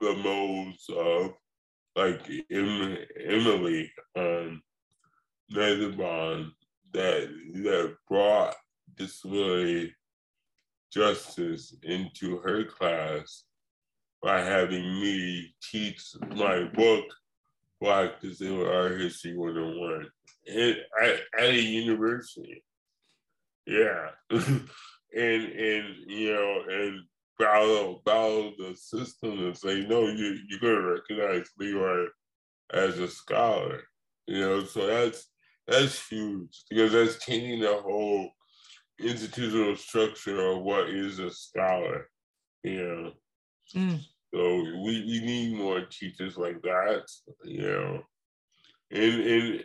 the 0.00 0.14
modes 0.16 0.88
of 0.88 1.32
like 1.96 2.22
Emily 2.50 3.92
um 4.16 4.62
Nusbaum 5.52 6.52
that 6.92 7.28
that 7.54 7.96
brought 8.08 8.54
disability 8.96 9.94
justice 10.92 11.74
into 11.82 12.38
her 12.38 12.64
class 12.64 13.44
by 14.22 14.40
having 14.40 14.82
me 15.00 15.54
teach 15.62 16.02
my 16.34 16.64
book 16.74 17.04
Black 17.80 18.20
Disabled 18.20 18.68
Art 18.68 19.00
History 19.00 19.36
101 19.36 20.06
at, 20.48 20.76
at, 21.02 21.20
at 21.38 21.50
a 21.50 21.60
university. 21.60 22.62
Yeah. 23.66 24.10
and 24.30 25.44
and 25.44 25.96
you 26.06 26.32
know, 26.32 26.62
and 26.68 27.00
follow 27.40 28.00
follow 28.04 28.52
the 28.58 28.76
system 28.76 29.38
and 29.38 29.56
say, 29.56 29.86
no, 29.86 30.06
you 30.06 30.38
you're 30.48 30.60
gonna 30.60 30.94
recognize 30.94 31.48
Leroy 31.58 32.06
as 32.72 32.98
a 32.98 33.08
scholar. 33.08 33.82
You 34.26 34.40
know, 34.40 34.64
so 34.64 34.86
that's 34.86 35.28
that's 35.66 36.08
huge 36.08 36.64
because 36.68 36.92
that's 36.92 37.24
changing 37.24 37.60
the 37.60 37.80
whole 37.80 38.30
institutional 38.98 39.76
structure 39.76 40.40
of 40.50 40.62
what 40.62 40.90
is 40.90 41.18
a 41.18 41.30
scholar. 41.30 42.08
You 42.62 42.84
know. 42.84 43.12
Mm. 43.74 44.00
So 44.32 44.56
we, 44.84 45.04
we 45.06 45.20
need 45.24 45.56
more 45.56 45.80
teachers 45.80 46.36
like 46.36 46.62
that, 46.62 47.04
you 47.44 47.62
know. 47.62 48.02
And 48.92 49.20
and 49.20 49.64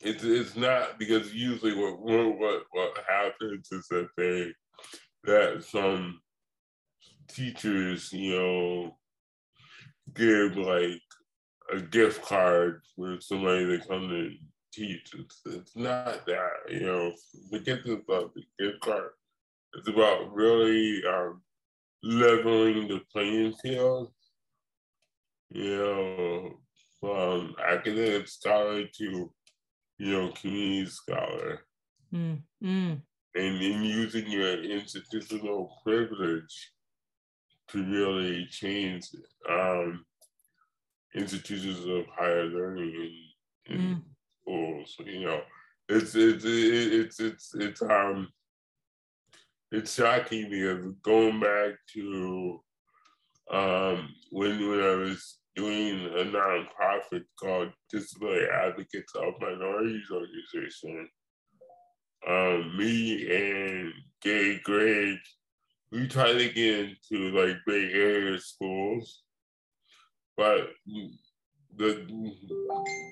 it's 0.00 0.24
it's 0.24 0.56
not 0.56 0.98
because 0.98 1.32
usually 1.34 1.74
what 1.74 2.00
what 2.00 2.62
what 2.70 2.98
happens 3.08 3.68
is 3.72 3.86
that 3.88 4.08
they 4.16 4.52
that 5.24 5.64
some 5.64 6.20
teachers, 7.28 8.12
you 8.12 8.38
know, 8.38 8.98
give 10.14 10.56
like 10.56 11.00
a 11.72 11.80
gift 11.80 12.24
card 12.24 12.82
for 12.94 13.20
somebody 13.20 13.66
to 13.66 13.86
come 13.86 14.10
and 14.10 14.38
teach. 14.72 15.14
It's, 15.18 15.40
it's 15.46 15.76
not 15.76 16.26
that, 16.26 16.50
you 16.68 16.80
know, 16.80 17.12
forget 17.50 17.80
this 17.84 17.94
about 17.94 18.34
the 18.34 18.42
gift 18.58 18.80
card. 18.80 19.10
It's 19.74 19.88
about 19.88 20.32
really 20.32 21.02
um, 21.08 21.42
leveling 22.02 22.88
the 22.88 23.00
playing 23.12 23.54
field, 23.54 24.12
you 25.50 25.76
know, 25.76 26.60
from 27.00 27.54
academic 27.66 28.28
scholar 28.28 28.84
to, 28.84 29.32
you 29.98 30.12
know, 30.12 30.32
community 30.32 30.86
scholar. 30.86 31.66
Mm, 32.12 32.42
mm. 32.62 33.00
And 33.36 33.62
in 33.62 33.82
using 33.82 34.30
your 34.30 34.62
institutional 34.62 35.80
privilege 35.84 36.72
to 37.68 37.84
really 37.84 38.46
change 38.50 39.06
um, 39.48 40.04
institutions 41.14 41.80
of 41.86 42.04
higher 42.16 42.44
learning 42.44 43.20
in, 43.66 43.74
in 43.74 43.80
mm. 43.80 44.02
schools. 44.42 44.96
You 45.04 45.24
know, 45.26 45.40
it's 45.88 46.14
it's 46.14 46.44
it's 46.44 47.20
it's 47.20 47.54
it's 47.54 47.82
um 47.82 48.28
it's 49.70 49.94
shocking 49.94 50.50
because 50.50 50.86
going 51.02 51.40
back 51.40 51.74
to 51.94 52.60
um 53.50 54.08
when 54.30 54.68
when 54.68 54.80
I 54.80 54.94
was 54.94 55.38
doing 55.54 56.06
a 56.06 56.24
nonprofit 56.24 57.22
called 57.40 57.70
Disability 57.90 58.46
Advocates 58.52 59.14
of 59.14 59.34
Minorities 59.40 60.10
Organization, 60.10 61.08
um, 62.28 62.76
me 62.76 63.30
and 63.30 63.92
Gay 64.20 64.58
Greg 64.64 65.18
we 65.94 66.08
try 66.08 66.32
to 66.32 66.48
get 66.52 66.80
into 66.80 67.30
like 67.30 67.56
Bay 67.66 67.90
Area 67.92 68.38
schools, 68.38 69.22
but 70.36 70.70
the 71.76 72.06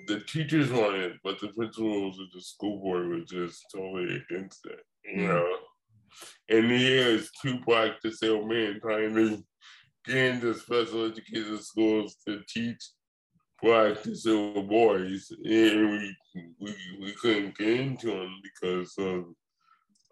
the 0.09 0.21
teachers 0.27 0.71
want 0.71 0.97
it, 0.97 1.12
but 1.23 1.38
the 1.40 1.49
principals 1.49 2.18
of 2.18 2.27
the 2.35 2.40
school 2.40 2.81
board 2.81 3.09
was 3.09 3.29
just 3.29 3.64
totally 3.73 4.23
against 4.29 4.66
it, 4.66 4.81
you 5.05 5.23
mm. 5.23 5.29
know. 5.29 5.57
And 6.49 6.71
here 6.71 7.07
is 7.07 7.31
two 7.40 7.61
black 7.64 8.01
disabled 8.03 8.49
men 8.49 8.81
trying 8.83 9.14
to 9.14 9.45
get 10.05 10.16
into 10.16 10.55
special 10.55 11.07
education 11.07 11.62
schools 11.62 12.16
to 12.27 12.40
teach 12.49 12.83
black 13.62 14.03
disabled 14.03 14.68
boys, 14.68 15.31
and 15.45 15.90
we 15.90 16.16
we, 16.61 16.75
we 17.01 17.12
couldn't 17.12 17.57
get 17.57 17.81
into 17.81 18.09
them 18.09 18.40
because 18.42 18.92
of 18.99 19.27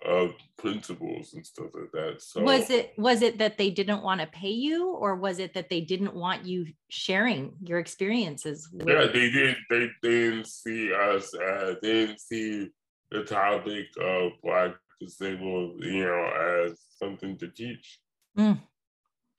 of 0.04 0.32
principals 0.56 1.34
and 1.34 1.46
stuff 1.46 1.68
like 1.74 1.92
that. 1.92 2.22
So 2.22 2.42
was 2.42 2.70
it 2.70 2.92
was 2.96 3.22
it 3.22 3.38
that 3.38 3.58
they 3.58 3.70
didn't 3.70 4.02
want 4.02 4.20
to 4.20 4.26
pay 4.26 4.50
you, 4.50 4.90
or 4.90 5.16
was 5.16 5.38
it 5.38 5.54
that 5.54 5.68
they 5.68 5.80
didn't 5.80 6.14
want 6.14 6.44
you 6.44 6.66
sharing 6.88 7.52
your 7.62 7.78
experiences? 7.78 8.68
With- 8.72 8.88
yeah, 8.88 9.06
they 9.06 9.30
did. 9.30 9.56
They, 9.68 9.88
they 10.02 10.08
didn't 10.08 10.46
see 10.46 10.92
us. 10.92 11.34
Uh, 11.34 11.74
they 11.82 11.92
didn't 11.92 12.20
see 12.20 12.68
the 13.10 13.24
topic 13.24 13.86
of 14.00 14.32
Black 14.42 14.74
disabled, 15.00 15.82
you 15.82 16.04
know, 16.04 16.66
as 16.66 16.80
something 16.98 17.36
to 17.38 17.48
teach. 17.48 17.98
Mm. 18.38 18.60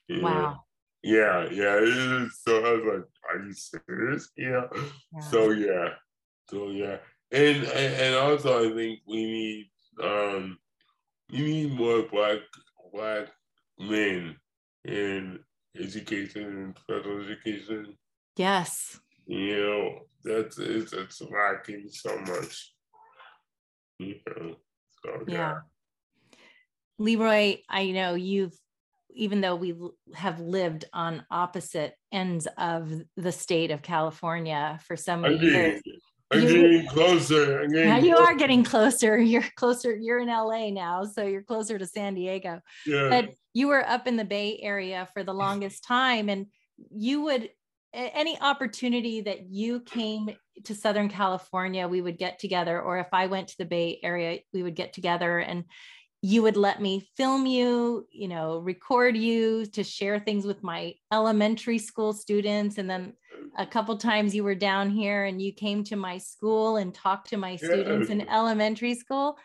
Wow. 0.10 0.32
Know? 0.32 0.58
Yeah, 1.04 1.50
yeah. 1.50 2.26
So 2.44 2.64
I 2.64 2.72
was 2.74 2.86
like, 2.86 3.06
"Are 3.30 3.44
you 3.44 3.54
serious?" 3.54 4.30
Yeah. 4.38 4.68
yeah. 5.14 5.20
So 5.22 5.52
yeah. 5.52 5.90
So 6.50 6.70
yeah. 6.70 6.98
And 7.32 7.64
and 7.64 8.16
also 8.16 8.70
I 8.70 8.76
think 8.76 9.00
we 9.08 9.26
need 9.26 9.71
um, 10.02 10.58
you 11.30 11.46
need 11.46 11.74
more 11.74 12.04
black 12.04 12.40
black 12.94 13.28
men 13.80 14.36
in 14.86 15.40
education 15.80 16.44
and 16.44 16.80
federal 16.88 17.24
education. 17.24 17.98
Yes. 18.38 19.00
You 19.26 19.58
know, 19.58 20.00
that's 20.24 20.58
it's 20.58 20.94
it's 20.94 21.22
lacking 21.22 21.88
so 21.90 22.18
much. 22.20 22.74
You 24.00 24.16
know, 24.28 24.56
so, 25.04 25.24
yeah. 25.28 25.34
yeah. 25.34 25.56
Leroy, 26.98 27.58
I 27.70 27.92
know 27.92 28.16
you've 28.16 28.58
even 29.14 29.42
though 29.42 29.56
we 29.56 29.76
have 30.14 30.40
lived 30.40 30.86
on 30.94 31.26
opposite 31.30 31.96
ends 32.12 32.48
of 32.58 32.92
the 33.18 33.32
state 33.32 33.72
of 33.72 33.82
California 33.82 34.80
for 34.86 34.96
so 34.96 35.18
many 35.18 35.38
years, 35.38 35.82
I'm 36.32 36.42
getting 36.42 36.88
closer. 36.88 37.62
I'm 37.62 37.72
getting 37.72 37.90
now 37.90 37.98
you 37.98 38.16
closer. 38.16 38.32
are 38.32 38.36
getting 38.36 38.64
closer. 38.64 39.18
You're 39.32 39.44
closer. 39.56 39.96
You're 39.96 40.20
in 40.20 40.28
LA 40.28 40.70
now, 40.70 41.04
so 41.06 41.24
you're 41.24 41.44
closer 41.44 41.78
to 41.78 41.86
San 41.86 42.16
Diego. 42.16 42.62
Yeah. 42.86 43.10
But 43.10 43.30
you 43.54 43.68
were 43.68 43.86
up 43.88 44.08
in 44.08 44.18
the 44.18 44.26
Bay 44.26 44.60
Area 44.62 45.10
for 45.14 45.24
the 45.24 45.34
longest 45.34 45.84
time, 45.84 46.30
and 46.30 46.48
you 46.90 47.22
would 47.22 47.50
any 47.94 48.40
opportunity 48.40 49.22
that 49.22 49.50
you 49.50 49.82
came 49.82 50.30
to 50.64 50.76
Southern 50.76 51.10
California, 51.10 51.88
we 51.88 52.02
would 52.02 52.18
get 52.18 52.40
together, 52.40 52.82
or 52.82 53.00
if 53.00 53.08
I 53.12 53.28
went 53.28 53.50
to 53.50 53.58
the 53.58 53.66
Bay 53.66 54.00
Area, 54.02 54.40
we 54.54 54.64
would 54.64 54.76
get 54.76 54.94
together 54.94 55.40
and 55.40 55.66
you 56.22 56.44
would 56.44 56.56
let 56.56 56.80
me 56.80 57.10
film 57.18 57.48
you, 57.48 58.08
you 58.12 58.28
know, 58.28 58.60
record 58.60 59.18
you 59.18 59.66
to 59.66 59.84
share 59.84 60.20
things 60.20 60.46
with 60.46 60.64
my 60.64 60.94
elementary 61.12 61.80
school 61.80 62.14
students. 62.14 62.78
And 62.78 62.88
then 62.88 63.14
a 63.58 63.66
couple 63.66 63.98
times 63.98 64.36
you 64.36 64.44
were 64.44 64.56
down 64.56 64.90
here 64.90 65.26
and 65.26 65.42
you 65.42 65.54
came 65.54 65.84
to 65.86 65.96
my 65.96 66.18
school 66.18 66.78
and 66.78 66.94
talked 66.94 67.30
to 67.30 67.38
my 67.38 67.56
students 67.56 68.10
yeah. 68.10 68.16
in 68.16 68.30
elementary 68.30 68.96
school. 68.96 69.38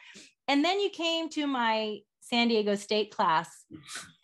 And 0.48 0.64
then 0.64 0.80
you 0.80 0.90
came 0.90 1.28
to 1.30 1.46
my 1.46 1.98
San 2.20 2.48
Diego 2.48 2.74
State 2.74 3.11
class 3.12 3.64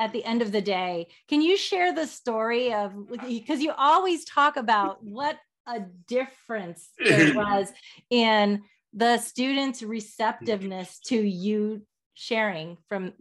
at 0.01 0.13
the 0.13 0.25
end 0.25 0.43
of 0.43 0.51
the 0.51 0.61
day. 0.61 1.07
Can 1.29 1.41
you 1.41 1.57
share 1.57 1.95
the 1.95 2.07
story 2.07 2.73
of 2.73 2.93
because 3.27 3.61
you 3.61 3.73
always 3.77 4.25
talk 4.25 4.57
about 4.57 5.03
what 5.05 5.39
a 5.69 5.81
difference 6.09 6.91
there 6.99 7.35
was 7.35 7.73
in 8.11 8.63
the 8.93 9.19
students' 9.19 9.83
receptiveness 9.83 10.99
to 11.07 11.17
you 11.17 11.83
sharing 12.15 12.77
from 12.89 13.13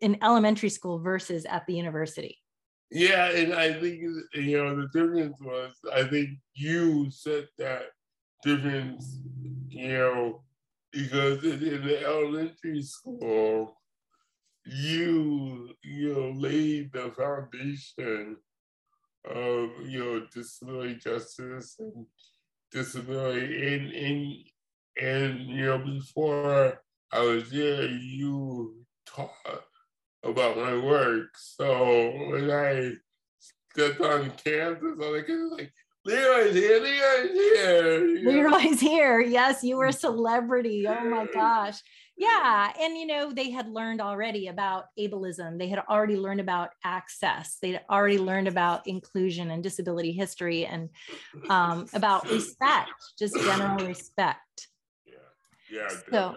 in 0.00 0.18
elementary 0.22 0.70
school 0.70 0.98
versus 0.98 1.44
at 1.44 1.66
the 1.66 1.74
university? 1.74 2.39
Yeah, 2.90 3.30
and 3.30 3.54
I 3.54 3.72
think 3.74 4.00
you 4.34 4.58
know 4.58 4.74
the 4.74 4.88
difference 4.88 5.36
was 5.40 5.72
I 5.94 6.04
think 6.04 6.30
you 6.54 7.08
set 7.10 7.44
that 7.58 7.82
difference, 8.42 9.20
you 9.68 9.88
know, 9.88 10.42
because 10.92 11.44
in, 11.44 11.60
the 11.60 12.04
elementary 12.04 12.82
school, 12.82 13.76
you 14.66 15.72
you 15.84 16.14
know 16.14 16.30
laid 16.36 16.92
the 16.92 17.12
foundation 17.16 18.36
of 19.24 19.70
you 19.86 20.04
know 20.04 20.26
disability 20.34 20.96
justice 20.96 21.76
and 21.78 22.06
disability 22.72 23.74
and 23.74 23.92
and 23.92 24.34
and 25.00 25.40
you 25.46 25.66
know 25.66 25.78
before 25.78 26.82
I 27.12 27.20
was 27.20 27.50
there, 27.50 27.86
you 27.86 28.84
taught 29.06 29.30
about 30.22 30.56
my 30.56 30.76
work. 30.76 31.36
So 31.36 32.12
when 32.30 32.50
I 32.50 32.92
stepped 33.72 34.00
on 34.00 34.30
campus, 34.44 34.98
I 35.02 35.10
was 35.10 35.52
like, 35.58 35.72
Leroy's 36.04 36.54
here, 36.54 36.80
Leroy's 36.80 37.30
here. 37.30 38.20
Leroy's 38.24 38.80
here. 38.80 39.20
Yes, 39.20 39.62
you 39.62 39.76
were 39.76 39.86
a 39.86 39.92
celebrity. 40.06 40.86
Oh 40.88 41.04
my 41.04 41.26
gosh. 41.32 41.80
Yeah. 42.16 42.72
And, 42.78 42.98
you 42.98 43.06
know, 43.06 43.32
they 43.32 43.50
had 43.50 43.68
learned 43.68 44.00
already 44.00 44.48
about 44.48 44.86
ableism. 44.98 45.58
They 45.58 45.68
had 45.68 45.78
already 45.88 46.16
learned 46.16 46.40
about 46.40 46.70
access. 46.84 47.56
They'd 47.62 47.80
already 47.88 48.18
learned 48.18 48.46
about 48.46 48.86
inclusion 48.86 49.50
and 49.50 49.62
disability 49.62 50.12
history 50.12 50.66
and 50.66 50.90
um, 51.48 51.86
about 51.94 52.30
respect, 52.30 52.90
just 53.18 53.34
general 53.36 53.86
respect. 53.86 54.68
Yeah. 55.06 55.14
Yeah. 55.70 55.88
So, 56.10 56.36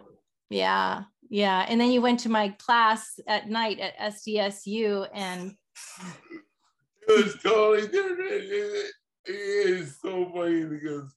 yeah. 0.50 1.04
Yeah. 1.34 1.66
And 1.68 1.82
then 1.82 1.90
you 1.90 2.00
went 2.00 2.20
to 2.22 2.30
my 2.30 2.50
class 2.60 3.20
at 3.26 3.50
night 3.50 3.80
at 3.80 3.98
SDSU 3.98 5.08
and 5.16 5.56
it 7.08 7.26
was 7.26 7.36
totally 7.42 7.88
different 7.88 8.20
it 8.20 8.94
is 9.26 9.98
so 10.00 10.30
funny 10.32 10.66
because 10.66 11.12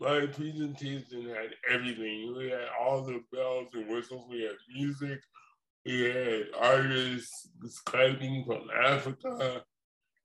my 0.00 0.24
presentation 0.24 1.28
had 1.28 1.50
everything. 1.70 2.34
We 2.34 2.48
had 2.48 2.68
all 2.80 3.02
the 3.02 3.22
bells 3.30 3.68
and 3.74 3.86
whistles. 3.86 4.24
We 4.30 4.44
had 4.44 4.56
music. 4.74 5.20
We 5.84 6.04
had 6.04 6.44
artists 6.58 7.50
describing 7.60 8.46
from 8.46 8.70
Africa. 8.82 9.62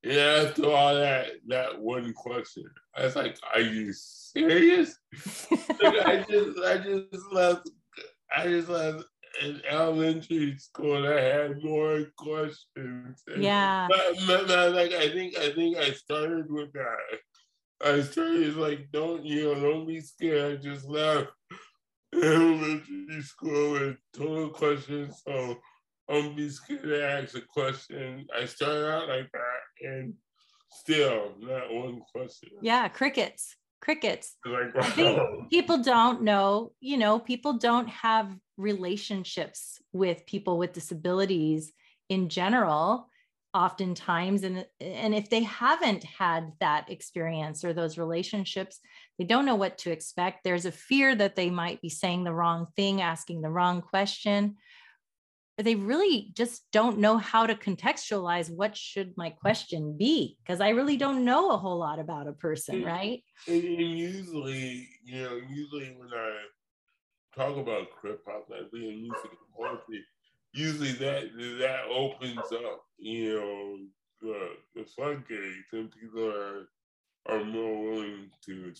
And 0.02 0.14
after 0.14 0.72
all 0.72 0.96
that, 0.96 1.32
that 1.48 1.82
one 1.82 2.14
question, 2.14 2.70
I 2.96 3.04
was 3.04 3.18
like, 3.18 3.38
"Are 3.54 3.60
you 3.60 3.92
serious?" 3.92 4.98
I 5.52 6.24
just, 6.30 6.60
I 6.64 6.78
just 6.78 7.34
left. 7.34 7.70
I 8.34 8.48
just 8.48 8.70
left 8.70 9.04
in 9.42 9.62
elementary 9.70 10.58
school. 10.58 11.08
I 11.08 11.22
had 11.22 11.64
more 11.64 12.06
questions. 12.18 13.24
Yeah. 13.38 13.88
But, 13.90 14.48
but, 14.48 14.74
like 14.74 14.94
I 14.94 15.10
think 15.10 15.38
I 15.38 15.52
think 15.54 15.78
I 15.78 15.92
started 15.92 16.50
with 16.50 16.72
that. 16.74 17.20
I 17.84 18.02
started 18.02 18.56
like, 18.56 18.88
don't 18.92 19.26
you 19.26 19.54
know, 19.54 19.62
don't 19.62 19.88
be 19.88 20.00
scared. 20.02 20.60
I 20.60 20.64
just 20.64 20.86
left 20.86 21.32
elementary 22.14 23.22
school 23.22 23.72
with 23.74 23.98
total 24.16 24.50
questions. 24.50 25.22
So 25.26 25.58
don't 26.10 26.36
be 26.36 26.50
scared 26.50 26.84
to 26.84 27.04
ask 27.04 27.36
a 27.36 27.42
question. 27.42 28.26
I 28.36 28.46
started 28.46 28.90
out 28.90 29.10
like 29.10 29.30
that 29.32 29.88
and 29.88 30.14
still 30.72 31.34
not 31.40 31.74
one 31.74 32.02
question. 32.14 32.50
Yeah, 32.62 32.88
crickets 32.88 33.56
crickets. 33.82 34.36
people 35.50 35.82
don't 35.82 36.22
know, 36.24 36.72
you 36.80 36.98
know, 36.98 37.20
people 37.20 37.54
don't 37.54 37.90
have 37.90 38.36
relationships 38.58 39.82
with 39.92 40.26
people 40.26 40.58
with 40.58 40.74
disabilities 40.74 41.72
in 42.10 42.30
general 42.30 43.10
oftentimes. 43.54 44.44
And 44.44 44.66
and 44.82 45.16
if 45.16 45.30
they 45.30 45.44
haven't 45.44 46.04
had 46.04 46.52
that 46.60 46.90
experience 46.92 47.64
or 47.64 47.74
those 47.74 47.98
relationships 47.98 48.80
they 49.18 49.26
don't 49.26 49.46
know 49.46 49.56
what 49.56 49.78
to 49.80 49.92
expect. 49.92 50.44
There's 50.44 50.66
a 50.66 50.72
fear 50.72 51.16
that 51.16 51.36
they 51.36 51.50
might 51.50 51.82
be 51.82 51.90
saying 51.90 52.24
the 52.24 52.34
wrong 52.34 52.68
thing 52.76 53.02
asking 53.02 53.42
the 53.42 53.50
wrong 53.50 53.82
question 53.82 54.58
they 55.58 55.76
really 55.76 56.32
just 56.34 56.64
don't 56.72 56.98
know 56.98 57.18
how 57.18 57.46
to 57.46 57.56
contextualize 57.56 58.50
what 58.50 58.76
should 58.76 59.14
my 59.16 59.30
question 59.30 59.96
be 59.98 60.38
because 60.44 60.62
i 60.62 60.70
really 60.70 60.98
don't 60.98 61.24
know 61.24 61.52
a 61.52 61.58
whole 61.58 61.78
lot 61.78 62.00
about 62.00 62.28
a 62.28 62.34
person 62.34 62.84
right? 62.84 63.24
and, 63.48 63.64
usually 63.64 64.88
you 65.04 65.24
know 65.24 65.40
usually 65.50 65.96
when 65.98 66.10
i 66.14 66.32
talk 67.36 67.58
about 67.58 67.88
krip 67.92 68.20
hop 68.26 68.46
like 68.50 68.72
being 68.72 69.02
music 69.02 69.32
and 69.32 69.56
poetry 69.58 70.04
usually 70.54 70.92
that 70.94 71.24
that 71.60 71.82
opens 71.90 72.52
up 72.52 72.84
you 72.98 73.36
know 73.36 73.78
the, 74.22 74.50
the 74.76 74.86
floodgates 74.86 75.74
and 75.74 75.92
people 75.92 76.28
are 76.28 76.68
are 77.28 77.44
more 77.44 77.92
willing 77.92 78.30
to 78.46 78.72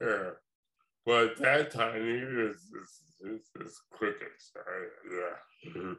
share. 0.00 0.38
But 1.06 1.36
that 1.38 1.72
time 1.72 2.02
it 2.02 2.22
is 2.22 2.70
it's, 2.80 3.02
it's, 3.20 3.50
it's 3.60 3.82
crickets 3.90 4.52
right? 4.54 4.88
yeah 5.10 5.70
mm-hmm. 5.70 5.92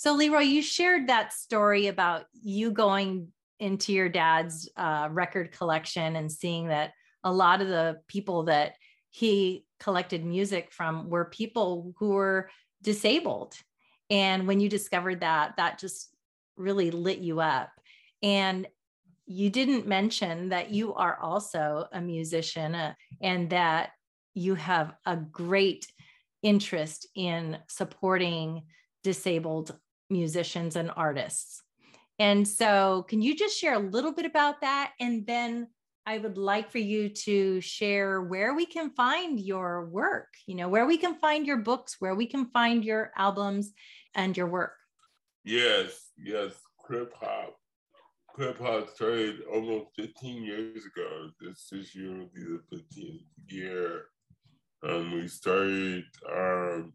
So, 0.00 0.14
Leroy, 0.14 0.40
you 0.40 0.62
shared 0.62 1.08
that 1.08 1.30
story 1.30 1.88
about 1.88 2.24
you 2.32 2.70
going 2.70 3.28
into 3.58 3.92
your 3.92 4.08
dad's 4.08 4.66
uh, 4.74 5.08
record 5.10 5.52
collection 5.52 6.16
and 6.16 6.32
seeing 6.32 6.68
that 6.68 6.92
a 7.22 7.30
lot 7.30 7.60
of 7.60 7.68
the 7.68 8.00
people 8.08 8.44
that 8.44 8.76
he 9.10 9.66
collected 9.78 10.24
music 10.24 10.72
from 10.72 11.10
were 11.10 11.26
people 11.26 11.92
who 11.98 12.12
were 12.12 12.48
disabled. 12.80 13.52
And 14.08 14.48
when 14.48 14.58
you 14.58 14.70
discovered 14.70 15.20
that, 15.20 15.58
that 15.58 15.78
just 15.78 16.08
really 16.56 16.90
lit 16.90 17.18
you 17.18 17.40
up. 17.40 17.68
And 18.22 18.66
you 19.26 19.50
didn't 19.50 19.86
mention 19.86 20.48
that 20.48 20.70
you 20.70 20.94
are 20.94 21.18
also 21.20 21.84
a 21.92 22.00
musician 22.00 22.74
uh, 22.74 22.94
and 23.20 23.50
that 23.50 23.90
you 24.32 24.54
have 24.54 24.94
a 25.04 25.18
great 25.18 25.86
interest 26.42 27.06
in 27.14 27.58
supporting 27.68 28.62
disabled 29.02 29.76
musicians 30.10 30.76
and 30.76 30.90
artists. 30.96 31.62
And 32.18 32.46
so, 32.46 33.06
can 33.08 33.22
you 33.22 33.34
just 33.34 33.58
share 33.58 33.74
a 33.74 33.78
little 33.78 34.12
bit 34.12 34.26
about 34.26 34.60
that? 34.60 34.92
And 35.00 35.26
then 35.26 35.68
I 36.06 36.18
would 36.18 36.36
like 36.36 36.70
for 36.70 36.78
you 36.78 37.08
to 37.08 37.60
share 37.60 38.20
where 38.20 38.54
we 38.54 38.66
can 38.66 38.90
find 38.90 39.38
your 39.38 39.86
work, 39.86 40.28
you 40.46 40.54
know, 40.54 40.68
where 40.68 40.86
we 40.86 40.96
can 40.96 41.14
find 41.14 41.46
your 41.46 41.58
books, 41.58 41.96
where 41.98 42.14
we 42.14 42.26
can 42.26 42.46
find 42.46 42.84
your 42.84 43.12
albums 43.16 43.72
and 44.14 44.36
your 44.36 44.48
work. 44.48 44.72
Yes, 45.44 46.10
yes, 46.18 46.52
Krip 46.84 47.12
Hop. 47.20 47.56
Krip 48.36 48.58
Hop 48.58 48.90
started 48.90 49.42
almost 49.52 49.88
15 49.96 50.42
years 50.42 50.84
ago. 50.84 51.30
This 51.40 51.68
this 51.70 51.94
year 51.94 52.10
will 52.10 52.30
be 52.34 52.42
the 52.42 52.76
15th 52.76 53.24
year. 53.48 54.04
Um, 54.82 55.12
we 55.12 55.28
started 55.28 56.04
um, 56.30 56.92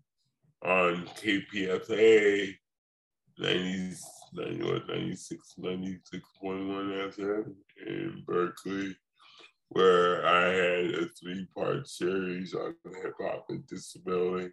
on 0.63 1.07
KPFA 1.17 2.55
90, 3.37 3.95
96, 4.33 5.55
96.1 5.59 7.15
FM 7.15 7.53
in 7.85 8.23
Berkeley, 8.25 8.95
where 9.69 10.25
I 10.25 10.45
had 10.47 10.93
a 10.93 11.09
three 11.09 11.45
part 11.55 11.87
series 11.87 12.53
on 12.53 12.75
hip 12.85 13.13
hop 13.19 13.45
and 13.49 13.65
disability. 13.67 14.51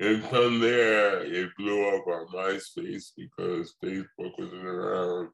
And 0.00 0.24
from 0.24 0.60
there, 0.60 1.24
it 1.24 1.50
blew 1.58 1.88
up 1.88 2.06
on 2.06 2.26
MySpace 2.28 3.12
because 3.16 3.74
Facebook 3.84 4.32
wasn't 4.38 4.66
around. 4.66 5.28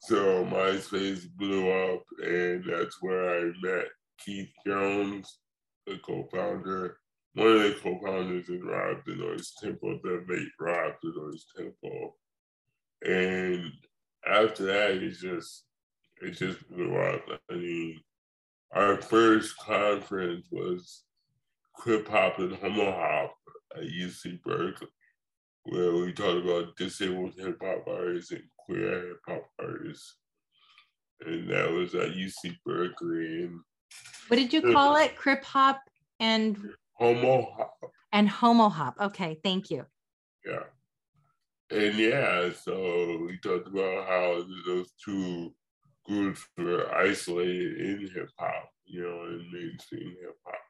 So 0.00 0.44
MySpace 0.44 1.26
blew 1.36 1.70
up, 1.70 2.02
and 2.22 2.64
that's 2.68 3.00
where 3.00 3.38
I 3.38 3.52
met 3.62 3.86
Keith 4.24 4.50
Jones, 4.66 5.38
the 5.86 5.98
co 6.04 6.28
founder 6.32 6.98
one 7.38 7.52
of 7.52 7.62
the 7.62 7.76
co-founders 7.80 8.48
is 8.48 8.60
Rob 8.62 9.04
Denoise 9.04 9.54
Temple, 9.62 10.00
the 10.02 10.24
late 10.28 10.48
Rob 10.58 10.94
Denoise 11.00 11.46
Temple. 11.56 12.16
And 13.06 13.70
after 14.26 14.64
that, 14.64 14.90
it 14.90 15.10
just 15.12 15.64
it 16.20 16.32
just 16.32 16.68
blew 16.68 16.96
up. 16.96 17.22
I 17.48 17.54
mean, 17.54 18.00
our 18.72 19.00
first 19.00 19.56
conference 19.58 20.48
was 20.50 21.04
Krip 21.78 22.08
Hop 22.08 22.40
and 22.40 22.56
Homo 22.56 22.90
Hop 22.90 23.36
at 23.76 23.84
UC 23.84 24.42
Berkeley, 24.42 24.88
where 25.62 25.92
we 25.92 26.12
talked 26.12 26.44
about 26.44 26.76
disabled 26.76 27.34
hip 27.38 27.58
hop 27.62 27.86
artists 27.86 28.32
and 28.32 28.42
queer 28.58 29.08
hip 29.08 29.20
hop 29.28 29.44
artists. 29.60 30.16
And 31.24 31.48
that 31.50 31.70
was 31.70 31.94
at 31.94 32.14
UC 32.14 32.56
Berkeley. 32.66 33.44
And 33.44 33.60
what 34.26 34.38
did 34.38 34.52
you 34.52 34.72
call 34.72 34.96
it? 34.96 35.16
Krip 35.16 35.44
Hop 35.44 35.80
and 36.18 36.56
Homo 36.98 37.52
hop. 37.56 37.78
And 38.12 38.28
homo 38.28 38.68
hop. 38.68 38.96
Okay, 39.00 39.38
thank 39.44 39.70
you. 39.70 39.86
Yeah. 40.44 40.64
And 41.70 41.96
yeah, 41.96 42.50
so 42.52 43.26
we 43.26 43.38
talked 43.38 43.68
about 43.68 44.08
how 44.08 44.44
those 44.66 44.90
two 45.04 45.54
groups 46.04 46.44
were 46.56 46.92
isolated 46.94 47.80
in 47.80 48.10
hip 48.14 48.30
hop, 48.38 48.70
you 48.86 49.02
know, 49.02 49.24
in 49.26 49.50
mainstream 49.52 50.16
hip 50.20 50.36
hop. 50.44 50.60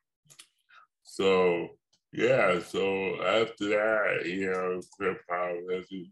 So 1.04 1.68
yeah, 2.12 2.58
so 2.60 3.22
after 3.22 3.68
that, 3.68 4.22
you 4.26 4.50
know, 4.50 4.80
hip 5.00 5.20
hop 5.30 5.56
has 5.72 5.86
been 5.86 6.10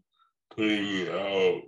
putting 0.55 1.09
out 1.09 1.61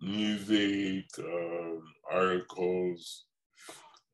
music, 0.00 1.06
um, 1.18 1.82
articles. 2.10 3.26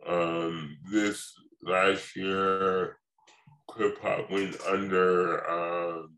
Um, 0.07 0.77
this 0.91 1.33
last 1.63 2.17
year, 2.17 2.99
hip 3.77 3.99
hop 4.01 4.31
went 4.31 4.57
under 4.69 5.49
um, 5.51 6.17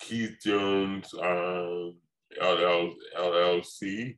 Keith 0.00 0.36
Jones 0.42 1.12
um, 1.14 1.94
LL, 2.40 2.94
LLC. 3.16 4.16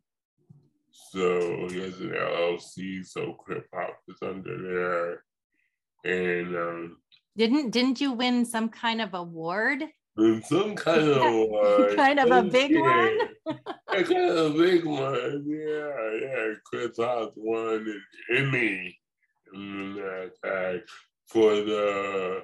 So 1.11 1.69
he 1.69 1.81
has 1.81 2.01
an 2.01 2.11
LLC, 2.11 3.05
so 3.05 3.37
Krip 3.45 3.65
Hop 3.75 3.97
is 4.09 4.19
under 4.23 4.63
there. 4.63 5.25
And 6.05 6.57
um, 6.57 6.97
didn't 7.37 7.71
didn't 7.71 8.01
you 8.01 8.13
win 8.13 8.45
some 8.45 8.69
kind 8.69 9.01
of 9.01 9.15
award? 9.15 9.83
Some 10.45 10.77
kind 10.77 11.01
of 11.01 11.17
award. 11.23 11.97
kind 11.97 12.21
of 12.21 12.31
a 12.31 12.43
big 12.43 12.71
yeah. 12.73 12.81
one. 12.81 13.19
kind 14.05 14.13
of 14.13 14.55
a 14.55 14.59
big 14.59 14.85
one. 14.85 15.45
Yeah, 15.49 16.11
yeah. 16.21 16.55
Krip 16.73 16.97
Hop 16.99 17.33
won 17.37 17.87
an 17.87 18.03
Emmy 18.37 18.97
tag 20.45 20.81
for 21.31 21.55
the 21.55 22.43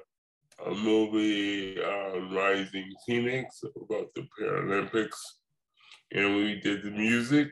movie 0.76 1.76
uh, 1.82 2.20
Rising 2.32 2.92
Phoenix 3.04 3.62
about 3.80 4.14
the 4.14 4.26
Paralympics, 4.40 5.18
and 6.12 6.36
we 6.36 6.60
did 6.60 6.82
the 6.82 6.90
music 6.90 7.50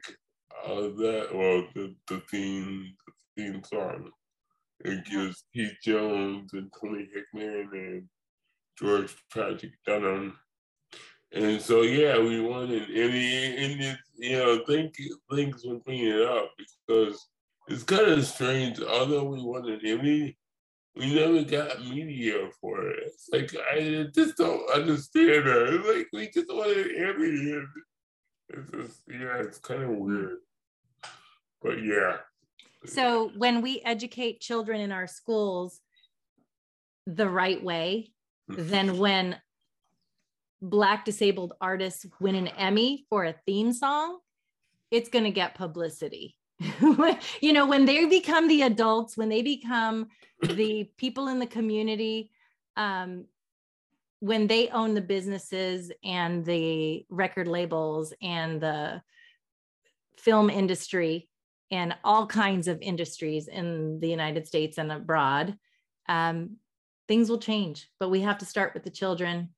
of 0.64 0.97
that, 0.97 1.29
well, 1.33 1.66
the, 1.75 1.94
the 2.09 2.23
theme, 2.31 2.94
the 3.37 3.42
theme 3.42 3.62
song. 3.64 4.11
It 4.85 5.05
gives 5.07 5.44
Pete 5.53 5.77
Jones 5.83 6.53
and 6.53 6.70
Tony 6.81 7.09
Hickman 7.12 7.68
and 7.73 8.09
George 8.79 9.14
Patrick 9.33 9.73
Dunham. 9.87 10.38
And 11.33 11.61
so, 11.61 11.83
yeah, 11.83 12.18
we 12.18 12.40
won 12.40 12.70
an 12.70 12.87
Emmy, 12.94 13.57
and 13.57 13.81
it, 13.81 13.99
you 14.16 14.38
know, 14.38 14.62
thank 14.68 14.99
you, 14.99 15.18
thanks 15.33 15.64
for 15.64 15.81
bringing 15.81 16.07
it 16.07 16.23
up 16.23 16.53
because 16.87 17.18
it's 17.68 17.83
kind 17.83 18.07
of 18.07 18.25
strange. 18.25 18.81
Although 18.81 19.25
we 19.25 19.42
won 19.42 19.68
an 19.68 19.81
Emmy, 19.85 20.37
we 20.96 21.14
never 21.14 21.42
got 21.42 21.85
media 21.85 22.48
for 22.61 22.88
it. 22.88 23.04
It's 23.07 23.28
like 23.33 23.54
I 23.72 24.07
just 24.14 24.37
don't 24.37 24.70
understand 24.70 25.46
that. 25.46 25.74
It's 25.74 25.88
like 25.88 26.09
we 26.12 26.30
just 26.30 26.48
want 26.48 26.70
an 26.70 26.90
Emmy. 26.96 27.62
It's 28.50 28.70
just 28.70 29.02
yeah, 29.09 29.38
it's 29.40 29.59
kind 29.59 29.83
of 29.83 29.90
weird. 29.90 30.38
But 31.62 31.83
yeah. 31.83 32.18
So 32.87 33.30
when 33.37 33.62
we 33.62 33.80
educate 33.85 34.40
children 34.40 34.80
in 34.80 34.92
our 34.92 35.07
schools 35.07 35.80
the 37.07 37.28
right 37.28 37.62
way, 37.62 38.12
mm-hmm. 38.50 38.68
then 38.68 38.98
when 38.98 39.37
black 40.61 41.04
disabled 41.04 41.54
artists 41.61 42.07
win 42.20 42.35
an 42.35 42.48
Emmy 42.48 43.07
for 43.09 43.24
a 43.24 43.35
theme 43.46 43.72
song, 43.72 44.18
it's 44.90 45.09
going 45.09 45.24
to 45.24 45.30
get 45.30 45.54
publicity. 45.54 46.37
you 47.40 47.53
know, 47.53 47.67
when 47.67 47.85
they 47.85 48.07
become 48.07 48.49
the 48.49 48.62
adults, 48.62 49.17
when 49.17 49.29
they 49.29 49.43
become 49.43 50.09
the 50.43 50.88
people 50.97 51.29
in 51.29 51.38
the 51.38 51.47
community, 51.47 52.31
um, 52.77 53.25
when 54.21 54.47
they 54.47 54.69
own 54.69 54.95
the 54.95 55.01
businesses 55.01 55.93
and 56.03 56.45
the 56.45 57.05
record 57.11 57.49
labels 57.49 58.14
and 58.23 58.61
the 58.61 59.03
film 60.17 60.49
industry 60.49 61.29
and 61.71 61.95
all 62.05 62.27
kinds 62.27 62.69
of 62.69 62.81
industries 62.81 63.49
in 63.49 63.99
the 64.01 64.09
United 64.09 64.47
States 64.47 64.79
and 64.79 64.90
abroad, 64.93 65.59
um, 66.09 66.57
things 67.09 67.29
will 67.29 67.38
change. 67.38 67.90
But 67.99 68.11
we 68.11 68.21
have 68.21 68.38
to 68.38 68.47
start 68.47 68.75
with 68.75 68.85
the 68.85 68.90
children. 68.90 69.51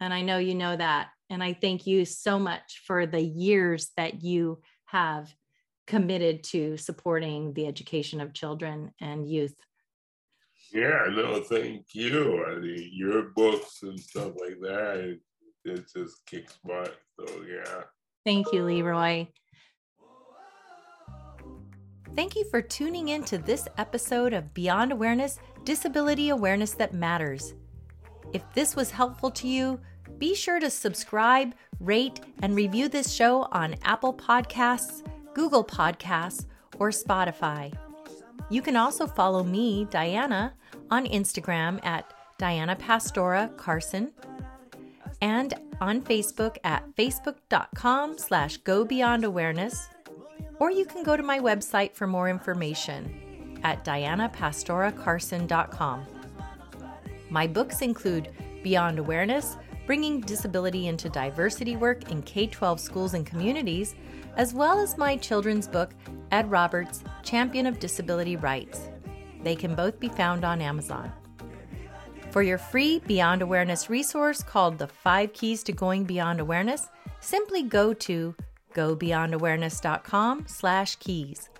And 0.00 0.12
I 0.12 0.22
know 0.22 0.38
you 0.38 0.54
know 0.54 0.76
that. 0.76 1.10
And 1.28 1.42
I 1.42 1.52
thank 1.52 1.86
you 1.86 2.04
so 2.04 2.38
much 2.38 2.82
for 2.86 3.06
the 3.06 3.20
years 3.20 3.90
that 3.96 4.22
you 4.22 4.60
have 4.86 5.32
committed 5.90 6.44
to 6.44 6.76
supporting 6.76 7.52
the 7.54 7.66
education 7.66 8.20
of 8.20 8.32
children 8.32 8.92
and 9.00 9.28
youth. 9.28 9.56
Yeah, 10.72 11.00
no, 11.10 11.40
thank 11.42 11.86
you. 11.94 12.44
I 12.46 12.60
mean, 12.60 12.90
your 12.92 13.30
books 13.34 13.80
and 13.82 13.98
stuff 13.98 14.32
like 14.40 14.60
that, 14.62 14.98
it, 14.98 15.20
it 15.64 15.84
just 15.92 16.24
kicks 16.26 16.60
butt. 16.64 16.96
So, 17.18 17.26
yeah. 17.42 17.82
Thank 18.24 18.52
you, 18.52 18.62
Leroy. 18.62 19.26
Thank 22.14 22.36
you 22.36 22.48
for 22.50 22.62
tuning 22.62 23.08
in 23.08 23.24
to 23.24 23.38
this 23.38 23.66
episode 23.76 24.32
of 24.32 24.54
Beyond 24.54 24.92
Awareness 24.92 25.40
Disability 25.64 26.28
Awareness 26.28 26.72
That 26.74 26.94
Matters. 26.94 27.54
If 28.32 28.44
this 28.54 28.76
was 28.76 28.92
helpful 28.92 29.32
to 29.32 29.48
you, 29.48 29.80
be 30.18 30.36
sure 30.36 30.60
to 30.60 30.70
subscribe, 30.70 31.52
rate, 31.80 32.20
and 32.42 32.54
review 32.54 32.88
this 32.88 33.12
show 33.12 33.48
on 33.50 33.74
Apple 33.82 34.14
Podcasts, 34.14 35.02
Google 35.34 35.64
Podcasts, 35.64 36.46
or 36.78 36.90
Spotify. 36.90 37.72
You 38.48 38.62
can 38.62 38.76
also 38.76 39.06
follow 39.06 39.44
me, 39.44 39.86
Diana, 39.90 40.54
on 40.90 41.04
Instagram 41.06 41.84
at 41.84 42.10
Diana 42.38 42.74
Pastora 42.74 43.54
Carson 43.56 44.12
and 45.20 45.54
on 45.80 46.02
Facebook 46.02 46.56
at 46.64 46.84
facebook.com 46.96 48.18
slash 48.18 48.56
go 48.58 48.84
beyond 48.84 49.24
awareness. 49.24 49.88
Or 50.58 50.70
you 50.70 50.84
can 50.84 51.02
go 51.02 51.16
to 51.16 51.22
my 51.22 51.38
website 51.38 51.94
for 51.94 52.06
more 52.06 52.28
information 52.28 53.58
at 53.62 53.82
dianapastoracarson.com. 53.84 56.06
My 57.28 57.46
books 57.46 57.82
include 57.82 58.30
Beyond 58.62 58.98
Awareness, 58.98 59.56
Bringing 59.90 60.20
Disability 60.20 60.86
into 60.86 61.08
Diversity 61.08 61.74
Work 61.74 62.12
in 62.12 62.22
K 62.22 62.46
12 62.46 62.78
Schools 62.78 63.14
and 63.14 63.26
Communities, 63.26 63.96
as 64.36 64.54
well 64.54 64.78
as 64.78 64.96
my 64.96 65.16
children's 65.16 65.66
book, 65.66 65.90
Ed 66.30 66.48
Roberts, 66.48 67.02
Champion 67.24 67.66
of 67.66 67.80
Disability 67.80 68.36
Rights. 68.36 68.88
They 69.42 69.56
can 69.56 69.74
both 69.74 69.98
be 69.98 70.08
found 70.08 70.44
on 70.44 70.62
Amazon. 70.62 71.10
For 72.30 72.40
your 72.40 72.56
free 72.56 73.00
Beyond 73.00 73.42
Awareness 73.42 73.90
resource 73.90 74.44
called 74.44 74.78
The 74.78 74.86
Five 74.86 75.32
Keys 75.32 75.64
to 75.64 75.72
Going 75.72 76.04
Beyond 76.04 76.38
Awareness, 76.38 76.86
simply 77.18 77.64
go 77.64 77.92
to 77.92 78.36
gobeyondawareness.com 78.76 80.44
slash 80.46 80.94
keys. 81.00 81.50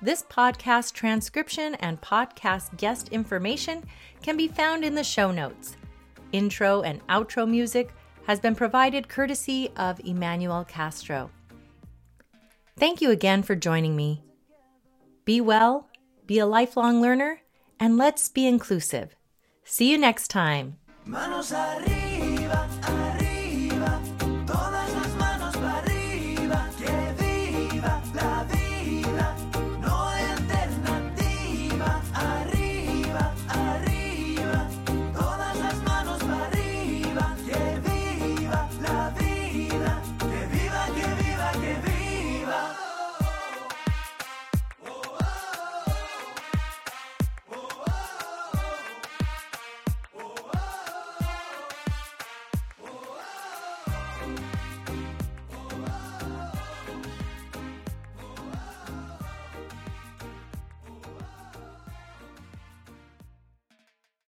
This 0.00 0.22
podcast 0.22 0.92
transcription 0.92 1.74
and 1.80 2.00
podcast 2.00 2.76
guest 2.76 3.08
information 3.08 3.82
can 4.22 4.36
be 4.36 4.46
found 4.46 4.84
in 4.84 4.94
the 4.94 5.02
show 5.02 5.32
notes. 5.32 5.76
Intro 6.34 6.82
and 6.82 7.00
outro 7.06 7.48
music 7.48 7.94
has 8.26 8.40
been 8.40 8.56
provided 8.56 9.08
courtesy 9.08 9.70
of 9.76 10.00
Emmanuel 10.04 10.64
Castro. 10.64 11.30
Thank 12.76 13.00
you 13.00 13.12
again 13.12 13.44
for 13.44 13.54
joining 13.54 13.94
me. 13.94 14.24
Be 15.24 15.40
well, 15.40 15.88
be 16.26 16.40
a 16.40 16.46
lifelong 16.46 17.00
learner, 17.00 17.40
and 17.78 17.96
let's 17.96 18.28
be 18.28 18.48
inclusive. 18.48 19.14
See 19.62 19.92
you 19.92 19.96
next 19.96 20.26
time. 20.26 20.78